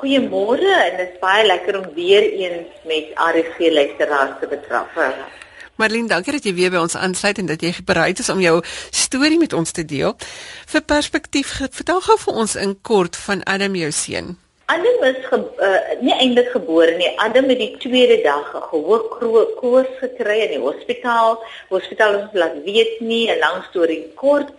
[0.00, 4.88] Goeiemôre en dit is baie lekker om weer eens met RC luisteraars te betraf.
[5.76, 8.64] Marlene, dankie dat jy weer by ons aansluit en dat jy bereid is om jou
[8.90, 10.16] storie met ons te deel.
[10.66, 14.38] Vir perspektief, vertel gou vir ons in kort van Adam jou seun.
[14.68, 17.08] Adam is ge, uh, nie eintlik gebore nie.
[17.24, 21.38] Adam het die tweede dag 'n gehoor koors gekry in die hospitaal.
[21.70, 24.50] Hospitaal het laat weet nie, 'n lang storie kort.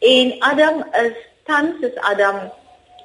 [0.00, 2.50] En Adam is tans is Adam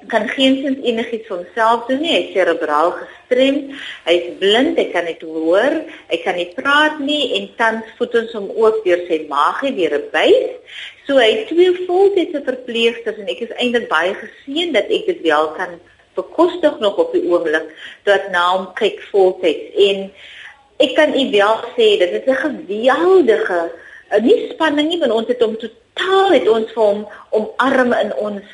[0.08, 2.12] kan geensins enigiets vir homself doen nie.
[2.12, 3.70] Hy is cerebraal gestremd.
[4.06, 8.14] Hy is blind, hy kan nie hoor, hy kan nie praat nie en tans voed
[8.14, 10.52] ons hom ook deur sy maagie deur 'n buis.
[11.06, 15.20] So hy het twee voltydse verpleegsters en ek is eintlik baie geseën dat ek dit
[15.22, 15.80] wel kan
[16.14, 17.70] bekostig nog op die oomblik
[18.08, 20.10] dat na hom kyk voltyds en
[20.82, 23.60] ek kan u wel sê dit is 'n geweldige
[24.22, 28.44] nie spanning nie want ons het hom totaal het ons vir hom omarm in ons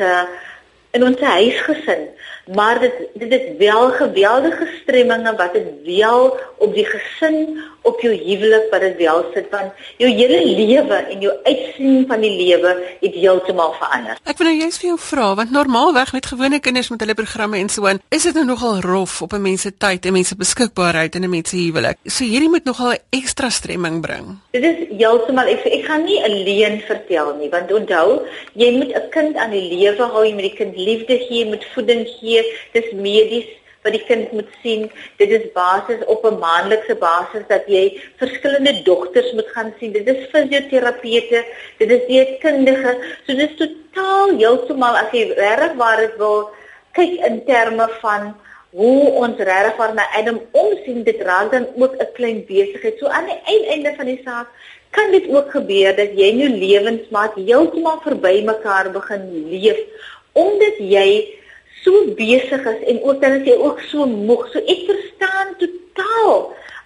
[0.90, 2.09] in ons huisgesin
[2.46, 8.12] maar dit dit is wel geweldige strenginge wat dit wel op die gesin op jou
[8.14, 12.74] huwelik wat dit wel sit want jou hele lewe en jou uitsien van die lewe
[13.00, 14.18] het heeltemal verander.
[14.29, 17.61] Ek wil nou juist vir jou vra want normaalweg met gewone kinders met hulle programme
[17.61, 20.37] en so aan is dit nou nogal rof op 'n mens se tyd en mense
[20.37, 21.96] beskikbaarheid in 'n mens se huwelik.
[22.05, 24.38] So hierdie moet nogal 'n ekstra stremming bring.
[24.50, 28.20] Dit is heeltemal ek ek gaan nie alleen vertel nie want onthou
[28.55, 31.64] jy moet 'n kind aan die lewe hou jy moet die kind liefde gee, moet
[31.74, 32.39] voeding gee,
[32.72, 33.48] dis medies
[33.85, 34.90] wat die kind moet sien.
[35.20, 39.92] Dit is basis op 'n maandelikse basis dat jy verskillende dogters moet gaan sien.
[39.92, 41.44] Dit is fisioterapeute,
[41.79, 42.92] dit is dieetkundige.
[43.26, 46.50] So dit is totaal heeltemal as jy reg waar dit wil
[46.92, 48.35] kyk in terme van
[48.70, 52.98] hoe ons regtig van Adam omsien dit raak dan ook 'n klein besigheid.
[52.98, 54.48] So aan die einde van die saak
[54.90, 59.79] kan dit ook gebeur dat jy nou lewensmaat heeltemal verby mekaar begin leef
[60.33, 61.39] omdat jy
[61.85, 64.47] so besig is en ook dan is jy ook so moeg.
[64.53, 66.37] So ek verstaan totaal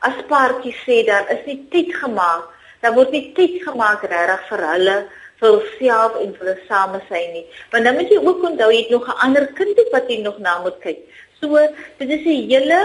[0.07, 2.51] as paartjie sê daar is nie tyd gemaak.
[2.85, 4.97] Daar word nie tyd gemaak regtig vir hulle
[5.41, 7.47] vir hulself en vir hulle samesyn nie.
[7.73, 10.39] Want dan moet jy ook onthou jy het nog 'n ander kind wat jy nog
[10.39, 11.01] na moet kyk.
[11.41, 11.57] So
[11.99, 12.81] dit is 'n hele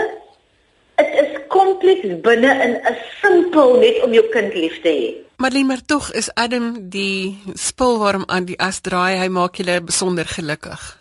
[0.97, 5.29] dit is kompleks binne in 'n simpel net om jou kind lief te hê.
[5.37, 9.81] Marlene, maar tog is Adam die spul waarom aan die as draai, hy maak julle
[9.81, 10.98] besonder gelukkig.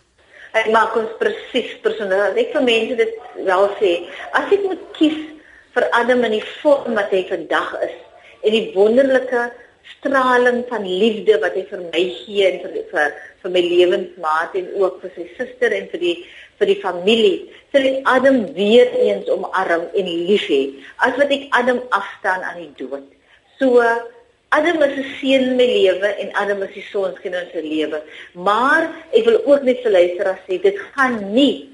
[0.59, 2.35] Hy maak ons presies personeel.
[2.41, 3.13] Ek vir mense dit
[3.47, 3.93] wel sê,
[4.35, 5.19] as ek moet kies
[5.77, 7.97] vir Adam in die vorm wat hy vandag is
[8.43, 9.45] en die wonderlike
[9.93, 14.69] straling van liefde wat hy vir my gee en vir vir, vir my lewensmaat en
[14.83, 16.17] ook vir sy suster en vir die
[16.59, 17.35] vir die familie,
[17.71, 20.63] sal ek Adam weer eens omarm en lief hê
[21.07, 23.05] as wat ek Adam afstaan aan die dood.
[23.63, 23.79] So
[24.51, 28.03] Adam is 'n seën in my lewe en Adam is die sonskyn in sy lewe.
[28.33, 31.69] Maar ek wil ook net vir luisteraars sê dit gaan nie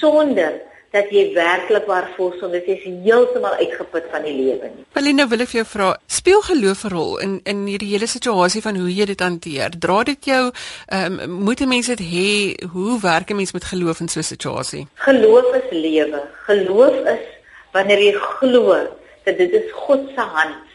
[0.00, 0.52] sonder
[0.90, 4.84] dat jy werklik waar voel sonder jy is heeltemal uitgeput van die lewe nie.
[4.96, 8.62] Paulina wil ek vir jou vra, speel geloof 'n rol in in hierdie hele situasie
[8.62, 9.70] van hoe jy dit hanteer?
[9.78, 10.44] Dra dit jou
[10.86, 12.30] ehm um, moet mense dit hê
[12.72, 14.86] hoe werk 'n mens met geloof in so 'n situasie?
[14.94, 16.22] Geloof is lewe.
[16.46, 17.26] Geloof is
[17.72, 20.67] wanneer jy glo dat dit is God se hand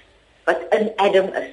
[0.45, 1.51] wat in Adam is.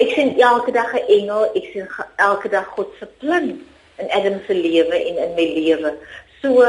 [0.00, 3.60] Ek sien elke dag 'n engel, ek sien elke dag God se plan
[3.98, 5.94] in Adam se lewe en in my lewe.
[6.42, 6.64] So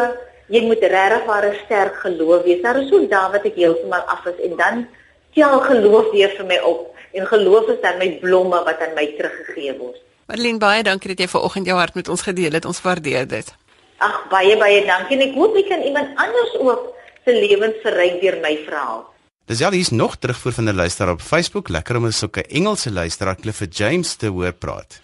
[0.48, 2.62] jy moet regtig 'n sterk geloof hê.
[2.62, 4.88] Daar is so daar wat ek heeltemal af is en dan
[5.34, 9.06] tel geloof weer vir my op en geloof is dan my blomme wat aan my
[9.18, 10.00] teruggegee word.
[10.28, 12.66] Marlene baie dankie dat jy vanoggend jou hart met ons gedeel het.
[12.66, 13.48] Ons waardeer dit.
[13.98, 16.94] Ag baie baie dankie en ek hoop ek kan iemand anders ook
[17.26, 19.11] se lewens verryk deur my verhaal.
[19.52, 21.68] Dis ja, hier's nog terugvoer van 'n luisteraar op Facebook.
[21.68, 22.14] Lekker om 'n
[22.48, 25.02] Engelse luisteraar Clifford James te hoor praat.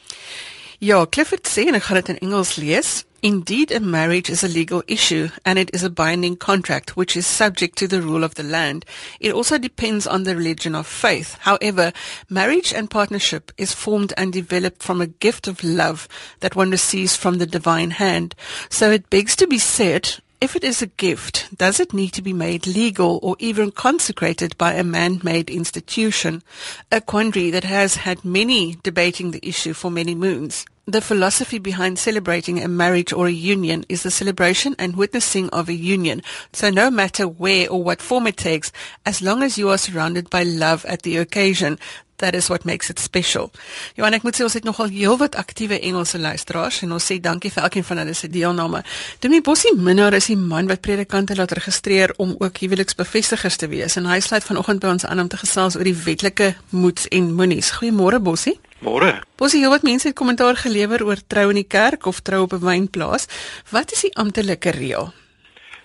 [0.79, 3.03] Ja, Clifford sê en ek gaan dit in Engels lees.
[3.19, 7.35] Indeed, a marriage is a legal issue and it is a binding contract which is
[7.35, 8.85] subject to the rule of the land.
[9.19, 11.35] It also depends on the religion of faith.
[11.39, 11.91] However,
[12.29, 16.07] marriage and partnership is formed and developed from a gift of love
[16.39, 18.33] that one receives from the divine hand.
[18.69, 22.21] So it begs to be said, If it is a gift, does it need to
[22.21, 26.43] be made legal or even consecrated by a man-made institution?
[26.91, 30.63] A quandary that has had many debating the issue for many moons.
[30.85, 35.69] The philosophy behind celebrating a marriage or a union is the celebration and witnessing of
[35.69, 36.21] a union.
[36.53, 38.71] So no matter where or what form it takes,
[39.07, 41.79] as long as you are surrounded by love at the occasion,
[42.17, 43.51] that is what makes it special.
[43.95, 47.51] Johan, ek moet sê ons het nogal heelwat aktiewe Engelse luisteraars en ons sê dankie
[47.53, 48.83] vir elkeen van hulle se deelname.
[49.21, 53.97] Dominee Bossie Minnar is die man wat predikante laat registreer om ook huweliksbevestigers te wees
[53.99, 57.33] en hy sluit vanoggend by ons aan om te gesels oor die wetlike moets en
[57.37, 57.75] moenies.
[57.77, 58.57] Goeiemôre Bossie.
[58.85, 59.15] Môre.
[59.37, 62.65] Bosie, heelwat mense het kommentaar gelewer oor trou in die kerk of trou op 'n
[62.65, 63.25] wynplaas.
[63.71, 65.13] Wat is die amptelike reël?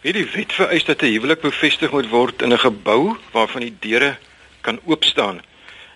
[0.02, 3.76] Wie die wet vereis dat 'n huwelik bevestig moet word in 'n gebou waarvan die
[3.80, 4.18] deure
[4.60, 5.40] kan oop staan.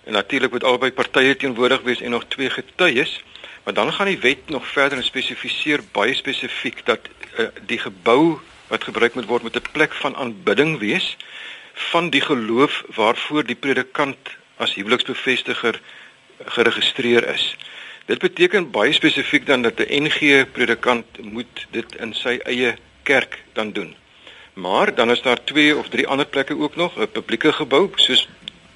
[0.07, 3.23] En natuurlik moet albei partye teenwoordig wees en nog twee getuies.
[3.63, 6.99] Maar dan gaan die wet nog verder en spesifiseer baie spesifiek dat
[7.39, 11.17] uh, die gebou wat gebruik moet word met 'n plek van aanbidding wees
[11.73, 14.17] van die geloof waarvoor die predikant
[14.55, 15.81] as huweliksbevestiger
[16.45, 17.55] geregistreer is.
[18.05, 23.43] Dit beteken baie spesifiek dan dat 'n NG predikant moet dit in sy eie kerk
[23.53, 23.95] dan doen.
[24.53, 28.27] Maar dan is daar twee of drie ander plekke ook nog, 'n publieke gebou soos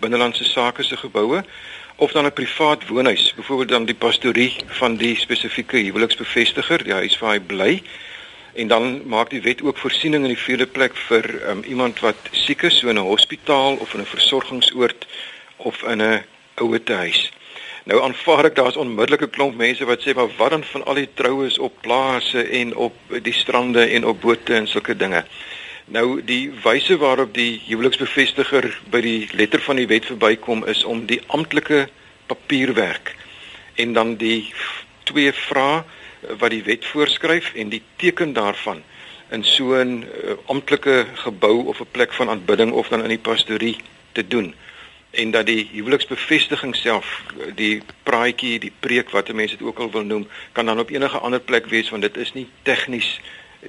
[0.01, 1.43] binnelandse sake se geboue
[1.95, 7.19] of dan 'n privaat woonhuis, byvoorbeeld dan die pastorie van die spesifieke huweliksbevestiger, die huis
[7.19, 7.81] waar hy bly.
[8.53, 12.17] En dan maak die wet ook voorsiening in die vierde plek vir um, iemand wat
[12.31, 15.07] siek is, so in 'n hospitaal of in 'n versorgingsoord
[15.57, 16.23] of in 'n
[16.55, 17.31] ouete huis.
[17.83, 21.09] Nou aanvaar ek daar's onmiddellike klomp mense wat sê maar wat dan van al die
[21.13, 25.23] troues op plase en op die strande en op bote en sulke dinge.
[25.85, 31.05] Nou die wyse waarop die huweliksbevestiger by die letter van die wet verbykom is om
[31.05, 31.87] die amptelike
[32.27, 33.15] papierwerk
[33.75, 34.53] en dan die
[35.03, 35.83] twee vrae
[36.39, 38.83] wat die wet voorskryf en die teken daarvan
[39.31, 43.25] in so 'n uh, amptelike gebou of 'n plek van aanbidding of dan in die
[43.31, 43.77] pastorie
[44.11, 44.53] te doen.
[45.11, 47.23] En dat die huweliksbevestiging self
[47.55, 51.17] die praatjie die preek wat mense dit ook al wil noem kan dan op enige
[51.17, 53.19] ander plek wees want dit is nie tegnies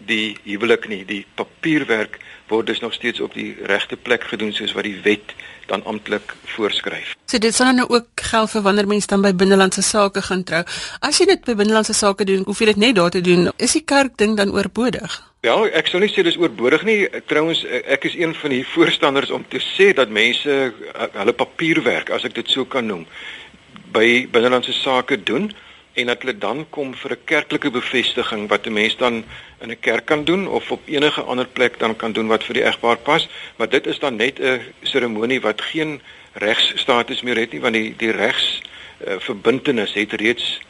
[0.09, 2.19] die huwelik nie die papierwerk
[2.49, 5.33] word dus nog steeds op die regte plek gedoen soos wat die wet
[5.71, 7.15] dan amptelik voorskryf.
[7.31, 10.63] So dit sal nou ook geld vir wanneer mense dan by binnelandse sake gaan trou.
[11.01, 13.49] As jy dit by binnelandse sake doen, hoef jy dit net daar te doen.
[13.57, 15.21] Is die kerk ding dan oorbodig?
[15.47, 16.99] Ja, ek sou nie sê dis oorbodig nie.
[17.31, 22.13] Trouwens, ek is een van die voorstanders om te sê dat mense eh, hulle papierwerk,
[22.15, 23.07] as ek dit so kan noem,
[23.93, 25.51] by binnelandse sake doen
[25.93, 29.25] en dat hulle dan kom vir 'n kerklike bevestiging wat 'n mens dan
[29.61, 32.55] in 'n kerk kan doen of op enige ander plek dan kan doen wat vir
[32.55, 36.01] die egpaar pas, maar dit is dan net 'n seremonie wat geen
[36.33, 38.63] regsstatus meer het nie want die die regs
[39.07, 40.61] uh, verbintenis het reeds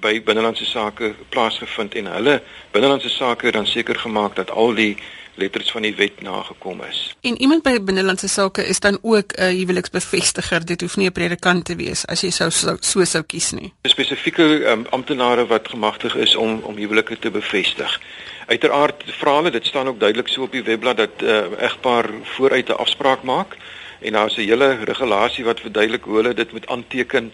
[0.00, 4.96] by binnelandse sake plaasgevind en hulle binnelandse sake dan seker gemaak dat al die
[5.34, 7.16] letters van die wet nagekom is.
[7.20, 10.64] En iemand by binnelandse sake is dan ook 'n huweliksbevestiger.
[10.64, 13.72] Dit hoef nie 'n predikant te wees as jy sou so so sou kies nie.
[13.82, 18.00] Spesifieke um, amptenare wat gemagtig is om om huwelike te bevestig.
[18.46, 22.10] Uiteraard vra hulle, dit staan ook duidelik so op die webblad dat 'n uh, egpaar
[22.22, 23.56] vooruit 'n afspraak maak
[24.02, 27.32] en daar's 'n hele regulasie wat verduidelik hoe hulle dit moet aanteken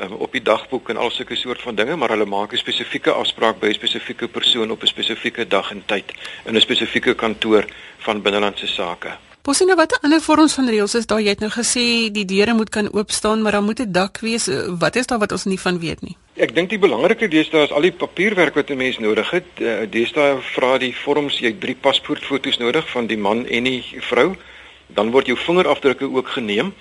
[0.00, 3.10] um, op die dagboek en al sulke soort van dinge, maar hulle maak 'n spesifieke
[3.10, 6.12] afspraak by 'n spesifieke persoon op 'n spesifieke dag en tyd
[6.44, 7.64] in 'n spesifieke kantoor
[7.98, 9.16] van binnelandse sake.
[9.46, 11.20] Posine nou, wat ander vorms van reëls is daar?
[11.22, 14.18] Jy het nou gesê die deure moet kan oop staan maar dan moet 'n dak
[14.18, 14.48] wees.
[14.78, 16.16] Wat is daar wat ons nie van weet nie?
[16.34, 19.46] Ek dink die belangrike deesdae is al die papierwerk wat 'n mens nodig het.
[19.60, 24.36] Uh, deesdae vra die vorms jy drie paspoortfoto's nodig van die man en die vrou
[24.86, 26.74] dan word jou vingerafdrukke ook geneem.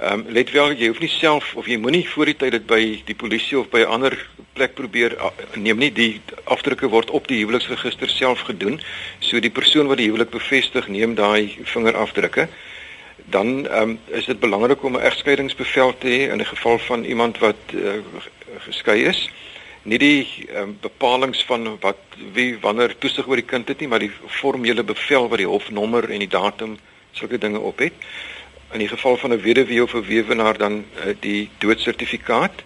[0.00, 2.66] Ehm um, let wel jy hoef nie self of jy moenie voor die tyd dit
[2.66, 4.14] by die polisie of by 'n ander
[4.52, 5.16] plek probeer
[5.54, 8.80] neem nie die afdrukke word op die huweliksregister self gedoen.
[9.18, 12.48] So die persoon wat die huwelik bevestig neem daai vingerafdrukke.
[13.24, 17.04] Dan ehm um, is dit belangrik om 'n egskeidingsbevel te hê in 'n geval van
[17.04, 17.98] iemand wat uh,
[18.58, 19.28] geskei is.
[19.82, 21.98] Nie die um, bepalinge van wat
[22.32, 26.10] wie wanneer toesig oor die kind het nie, maar die formele bevel wat die hofnommer
[26.10, 26.78] en die datum
[27.12, 27.92] sulke dinge op het.
[28.72, 32.62] In die geval van 'n weduwee of 'n weewenaar dan uh, die doodsertifikaat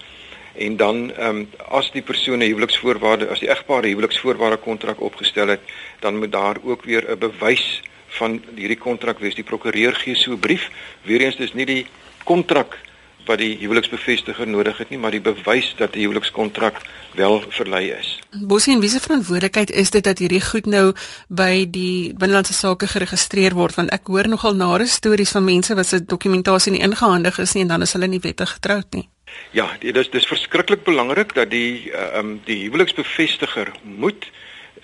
[0.53, 5.49] en dan ehm um, as die persoon 'n huweliksvoorwaarde as die egpaar huweliksvoorwaarde kontrak opgestel
[5.49, 5.61] het,
[6.01, 9.35] dan moet daar ook weer 'n bewys van hierdie kontrak wees.
[9.35, 10.71] Die prokureur gee so 'n brief.
[11.03, 11.87] Weereens dis nie die
[12.25, 12.79] kontrak
[13.27, 16.81] wat die huweliksbevestiger nodig het nie, maar die bewys dat die huwelikskontrak
[17.15, 18.19] wel verlei is.
[18.49, 20.93] Bosie en wie se verantwoordelikheid is dit dat hierdie goed nou
[21.29, 25.87] by die binnelandse sake geregistreer word want ek hoor nogal nare stories van mense wat
[25.87, 29.09] se dokumentasie nie ingehandig is nie en dan is hulle nie wettig getroud nie.
[29.53, 34.29] Ja, dit is dis verskriklik belangrik dat die ehm um, die huweliksbevestiger moet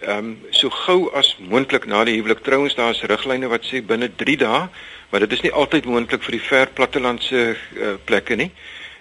[0.01, 2.45] ehm um, so gou as moontlik na die huwelik.
[2.47, 4.69] Trouens daar's riglyne wat sê binne 3 dae,
[5.11, 8.51] maar dit is nie altyd moontlik vir die ver plattelandse uh, plekke nie.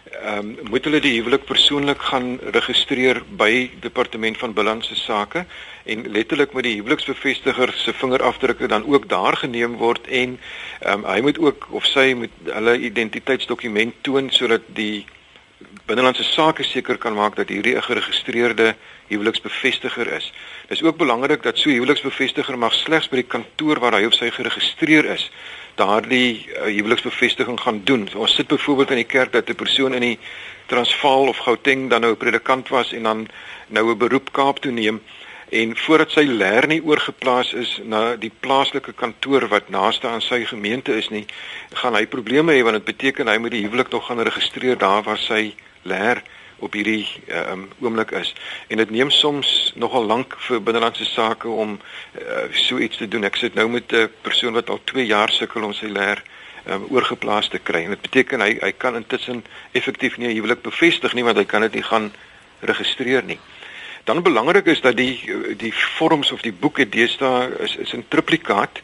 [0.08, 5.44] Ehm um, moet hulle die huwelik persoonlik gaan registreer by departement van binnelandse sake
[5.84, 10.40] en letterlik met die huweliksbevestiger se vingerafdrukke dan ook daar geneem word en
[10.80, 15.06] ehm um, hy moet ook of sy moet hulle identiteitsdokument toon sodat die
[15.86, 18.76] binnelandse sake seker kan maak dat hierdie 'n geregistreerde
[19.08, 20.32] huweliksbevestiger is.
[20.68, 24.14] Dis ook belangrik dat so 'n huweliksbevestiger mag slegs by die kantoor waar hy of
[24.14, 25.32] sy geregistreer is
[25.78, 28.08] daardie uh, huweliksbevestiging gaan doen.
[28.12, 30.20] So, ons sit byvoorbeeld in die kerk dat 'n persoon in die
[30.68, 33.28] Transvaal of Gauteng dan nou 'n predikant was en dan
[33.68, 35.02] nou 'n beroep Kaap toe neem
[35.50, 40.42] en voordat sy leer nie oorgeplaas is na die plaaslike kantoor wat naaste aan sy
[40.46, 41.24] gemeente is nie,
[41.74, 45.06] gaan hy probleme hê want dit beteken hy moet die huwelik nog gaan registreer daar
[45.08, 45.54] waar sy
[45.88, 46.24] leer
[46.60, 48.34] op hierdie uh, um, oomblik is.
[48.68, 53.24] En dit neem soms nogal lank vir binnelandse sake om uh, so iets te doen.
[53.24, 56.24] Ek sit nou met 'n persoon wat al 2 jaar sukkel om sy leer
[56.66, 57.84] um, oorgeplaas te kry.
[57.84, 61.46] En dit beteken hy hy kan intussen effektief nie 'n huwelik bevestig nie want hy
[61.46, 62.12] kan dit nie gaan
[62.60, 63.40] registreer nie.
[64.04, 65.20] Dan belangrik is dat die
[65.58, 68.82] die vorms of die boeke deesdae is is in triplikaat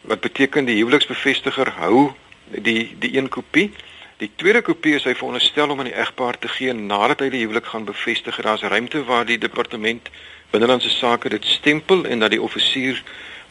[0.00, 2.12] wat beteken die huweliksbevestiger hou
[2.50, 3.72] die die een kopie
[4.16, 7.42] Die tweede kopie is hy veronderstel om aan die egpaar te gee nadat hy die
[7.42, 8.38] huwelik gaan bevestig.
[8.40, 10.08] Daar's ruimte waar die departement
[10.54, 13.02] binnelandse sake dit stempel en dat die offisier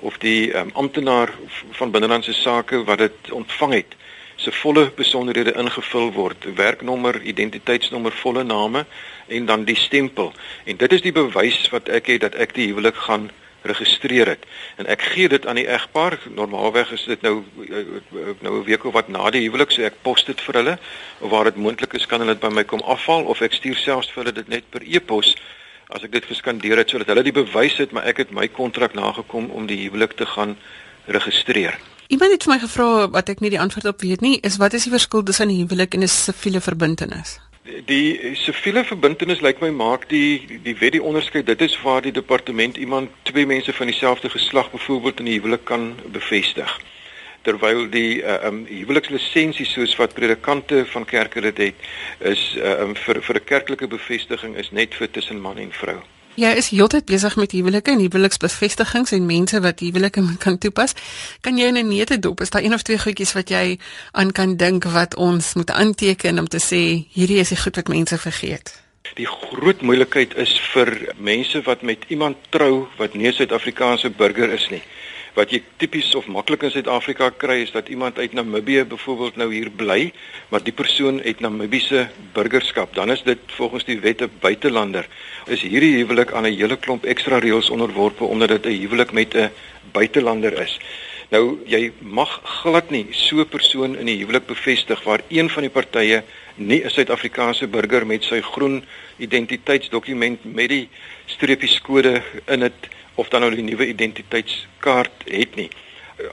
[0.01, 1.36] of die um, amptenaar
[1.78, 3.93] van binnelandse sake wat dit ontvang het
[4.41, 8.88] se volle besonderhede ingevul word, werknommer, identiteitsnommer, volle name
[9.28, 10.34] en dan die stempel.
[10.66, 13.30] En dit is die bewys wat ek het dat ek die huwelik gaan
[13.66, 14.45] registreer het.
[14.78, 16.20] En ek gee dit aan die egpaar.
[16.36, 17.43] Normaalweg is dit nou
[18.41, 20.78] nou 'n week of wat na die huwelik, so ek pos dit vir hulle
[21.20, 23.76] of waar dit moontlik is kan hulle dit by my kom afhaal of ek stuur
[23.76, 25.36] selfs vir hulle dit net per e-pos
[25.89, 28.93] as ek dit geskandeer het sodat hulle die bewys het maar ek het my kontrak
[28.93, 30.57] nagekom om die huwelik te gaan
[31.05, 31.78] registreer.
[32.07, 34.84] Iemand het my gevra wat ek nie die antwoord op weet nie, is wat is
[34.86, 37.39] die verskil tussen 'n huwelik en 'n siviele verbintenis?
[37.66, 41.47] Die siviele verbintenis lyk my maak die die wet die onderskeid.
[41.49, 45.66] Dit is waar die departement iemand twee mense van dieselfde geslag byvoorbeeld in 'n huwelik
[45.66, 46.80] kan bevestig.
[47.41, 51.76] Terwyl die uh, um huwelikslisensie soos wat predikante van kerke dit het,
[52.20, 56.01] is uh, um vir vir 'n kerklike bevestiging is net vir tussen man en vrou.
[56.36, 60.92] Jy is heeltyd besig met huwelike en huweliksbevestigings en mense wat huwelike kan toepas.
[61.40, 63.80] Kan jy in 'n neete dop is daar een of twee goedjies wat jy
[64.12, 67.88] aan kan dink wat ons moet aanteken om te sê hierdie is die goed wat
[67.88, 68.84] mense vergeet?
[69.16, 74.52] Die groot moeilikheid is vir mense wat met iemand trou wat nie 'n Suid-Afrikaanse burger
[74.52, 74.84] is nie
[75.36, 79.50] wat jy tipies of maklik in Suid-Afrika kry is dat iemand uit Namibië byvoorbeeld nou
[79.54, 80.14] hier bly,
[80.50, 85.08] maar die persoon het Namibiese burgerskap, dan is dit volgens die wette buitelander.
[85.52, 89.36] Is hierdie huwelik aan 'n hele klomp ekstra reëls onderworpe omdat dit 'n huwelik met
[89.36, 89.52] 'n
[89.92, 90.80] buitelander is.
[91.30, 95.64] Nou jy mag glad nie so 'n persoon in die huwelik bevestig waar een van
[95.64, 96.24] die partye
[96.56, 98.84] nie 'n Suid-Afrikaanse burger met sy groen
[99.18, 100.90] identiteitsdokument met die
[101.26, 102.74] streepieskode in dit
[103.16, 105.70] of dan nou die nuwe identiteitskaart het nie.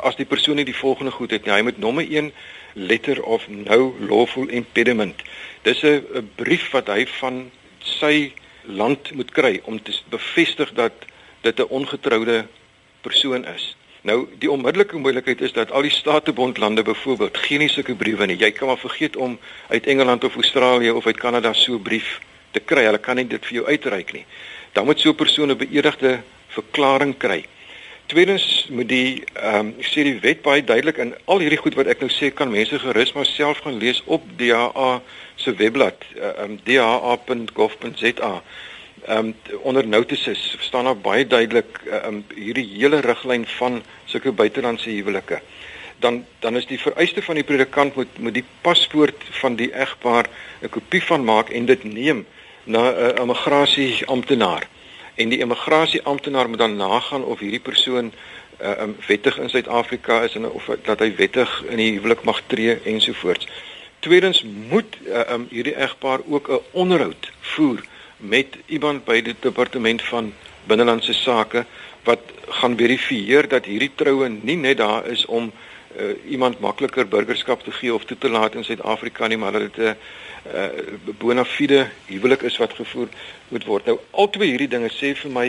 [0.01, 2.33] As die persoon nie die volgende goed het nie, hy moet nommer 1
[2.75, 5.23] letter of no lawful impediment.
[5.63, 10.93] Dis 'n brief wat hy van sy land moet kry om te bevestig dat
[11.41, 12.47] dit 'n ongetroude
[13.01, 13.77] persoon is.
[14.03, 18.37] Nou die onmiddellike moontlikheid is dat al die statebondlande byvoorbeeld geen nie sulke briewe nie.
[18.37, 22.21] Jy kan maar vergeet om uit Engeland of Australië of uit Kanada so 'n brief
[22.51, 22.85] te kry.
[22.85, 24.25] Hulle kan nie dit vir jou uitreik nie.
[24.73, 26.23] Dan moet so 'n persoon 'n beëdigde
[26.55, 27.43] verklaring kry.
[28.13, 31.89] Tweedens moet die ehm um, sê die wet baie duidelik in al hierdie goed wat
[31.89, 34.91] ek nou sê kan mense gerus maar self gaan lees op DHA
[35.41, 38.33] se webblad ehm um, dha.gov.za.
[39.07, 39.33] Ehm um,
[39.63, 45.41] onder notices staan daar baie duidelik ehm um, hierdie hele riglyn van sulke buitelandse huwelike.
[46.05, 50.29] Dan dan is die vereiste van die predikant moet moet die paspoort van die egpaar
[50.61, 52.27] 'n kopie van maak en dit neem
[52.65, 54.69] na 'n uh, immigrasie amptenaar
[55.15, 58.13] en die immigrasieamptenaar moet dan nagaan of hierdie persoon
[58.63, 62.79] uh, wettig in Suid-Afrika is en of dat hy wettig in die huwelik mag tree
[62.85, 63.49] ensovoorts.
[63.99, 67.85] Tweedens moet uh, um, hierdie egpaar ook 'n onderhoud voer
[68.17, 70.33] met iemand by die departement van
[70.65, 71.65] binnelandse sake
[72.05, 77.63] wat gaan verifieer dat hierdie troue nie net daar is om uh, iemand makliker burgerskap
[77.63, 79.95] te gee of toe te laat in Suid-Afrika nie, maar dat dit 'n uh,
[80.49, 80.69] uh,
[81.21, 83.09] bona fide huwelik is wat gevoer
[83.49, 83.87] moet word.
[83.87, 85.47] Nou albei hierdie dinge sê vir my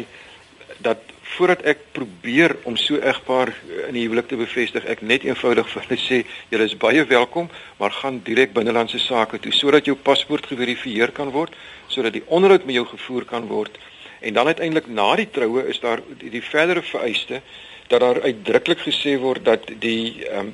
[0.84, 1.02] dat
[1.34, 3.50] voordat ek probeer om so egpaar
[3.88, 6.20] in die huwelik te bevestig, ek net eenvoudig vir hulle sê,
[6.52, 7.48] julle is baie welkom,
[7.80, 11.56] maar gaan direk binnelandse sake toe sodat jou paspoort geverifieer kan word,
[11.88, 13.82] sodat die onderhoud met jou gevoer kan word
[14.24, 17.42] En dan uiteindelik na die troue is daar die, die verdere vereiste
[17.88, 20.54] dat daar uitdruklik gesê word dat die um,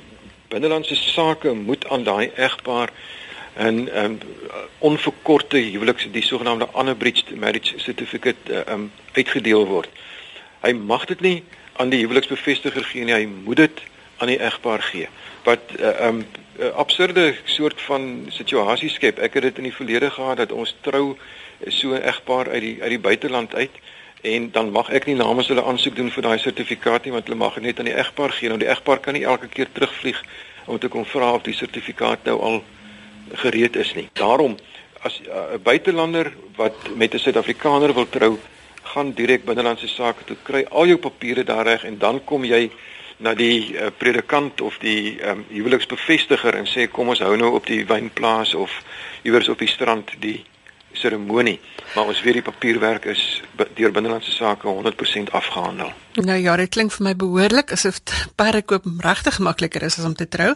[0.49, 2.89] binnelandse sake moet aan daai egpaar
[3.53, 4.17] en um,
[4.79, 9.89] onverkorte huweliks die sogenaamde unabridged marriage certificate ehm um, uitgedeel word.
[10.61, 11.43] Hy mag dit nie
[11.79, 13.81] aan die huweliksbevestiger gee nie, hy moet dit
[14.17, 15.07] aan die egpaar gee.
[15.43, 16.25] Wat eh, ehm uh, um,
[16.75, 19.19] absurde soort van situasie skep.
[19.23, 21.15] Ek het dit in die verlede gehad dat ons trou
[21.67, 23.71] so 'n egpaar uit die uit die buiteland uit
[24.21, 27.39] en dan mag ek nie namens hulle aansoek doen vir daai sertifikaat nie want hulle
[27.39, 28.47] mag dit net aan die egpaar gee.
[28.47, 30.23] Nou die egpaar kan nie elke keer terugvlieg
[30.65, 32.63] om te kom vra of die sertifikaat nou al
[33.33, 34.09] gereed is nie.
[34.13, 34.57] Daarom
[35.01, 38.37] as uh, 'n buitelander wat met 'n Suid-Afrikaner wil trou,
[38.83, 42.69] gaan direk binnelandse sake toe kry al jou papiere daar reg en dan kom jy
[43.17, 47.67] na die uh, predikant of die um, huweliksbevestiger en sê kom ons hou nou op
[47.67, 48.71] die wynplaas of
[49.27, 50.45] iewers op die strand die
[50.91, 51.59] seremonie.
[51.95, 53.41] Maar ons weet die papierwerk is
[53.75, 55.91] deur binnelandse sake 100% afgehandel.
[56.13, 58.01] Nou ja, dit klink vir my behoorlik asof
[58.35, 60.53] perde koop regtig makliker is as om te trou.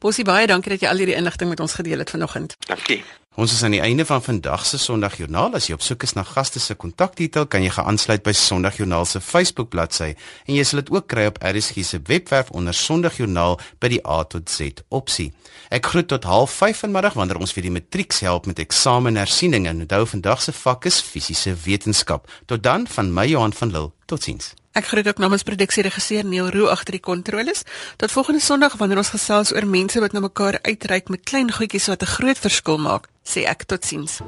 [0.00, 2.56] Bosie baie dankie dat jy al hierdie inligting met ons gedeel het vanoggend.
[2.66, 3.02] Dankie.
[3.36, 5.58] Ons is aan die einde van vandag se Sondagjoernaal.
[5.58, 9.20] As jy op soek is na gaste se kontakdetail, kan jy geaansluit by Sondagjoernaal se
[9.20, 10.14] Facebook bladsy
[10.46, 14.22] en jy sal dit ook kry op RSG se webwerf onder Sondagjoernaal by die A
[14.24, 15.34] tot Z opsie.
[15.68, 20.06] Ek groet tot 05:30 vanmiddag wanneer ons vir die matrieks help met eksamenhersiening en onthou
[20.06, 22.30] vandag se vak is fisiese wetenskap.
[22.46, 23.92] Tot dan van my Johan van Lille.
[24.06, 24.54] Totsiens.
[24.72, 27.64] Ek groet ook namens produksieregisseur Neil Roo agter die kontroles.
[27.96, 31.86] Tot volgende Sondag wanneer ons gesels oor mense wat na mekaar uitreik met klein goedjies
[31.86, 34.22] wat 'n groot verskil maak sê ek totsiens.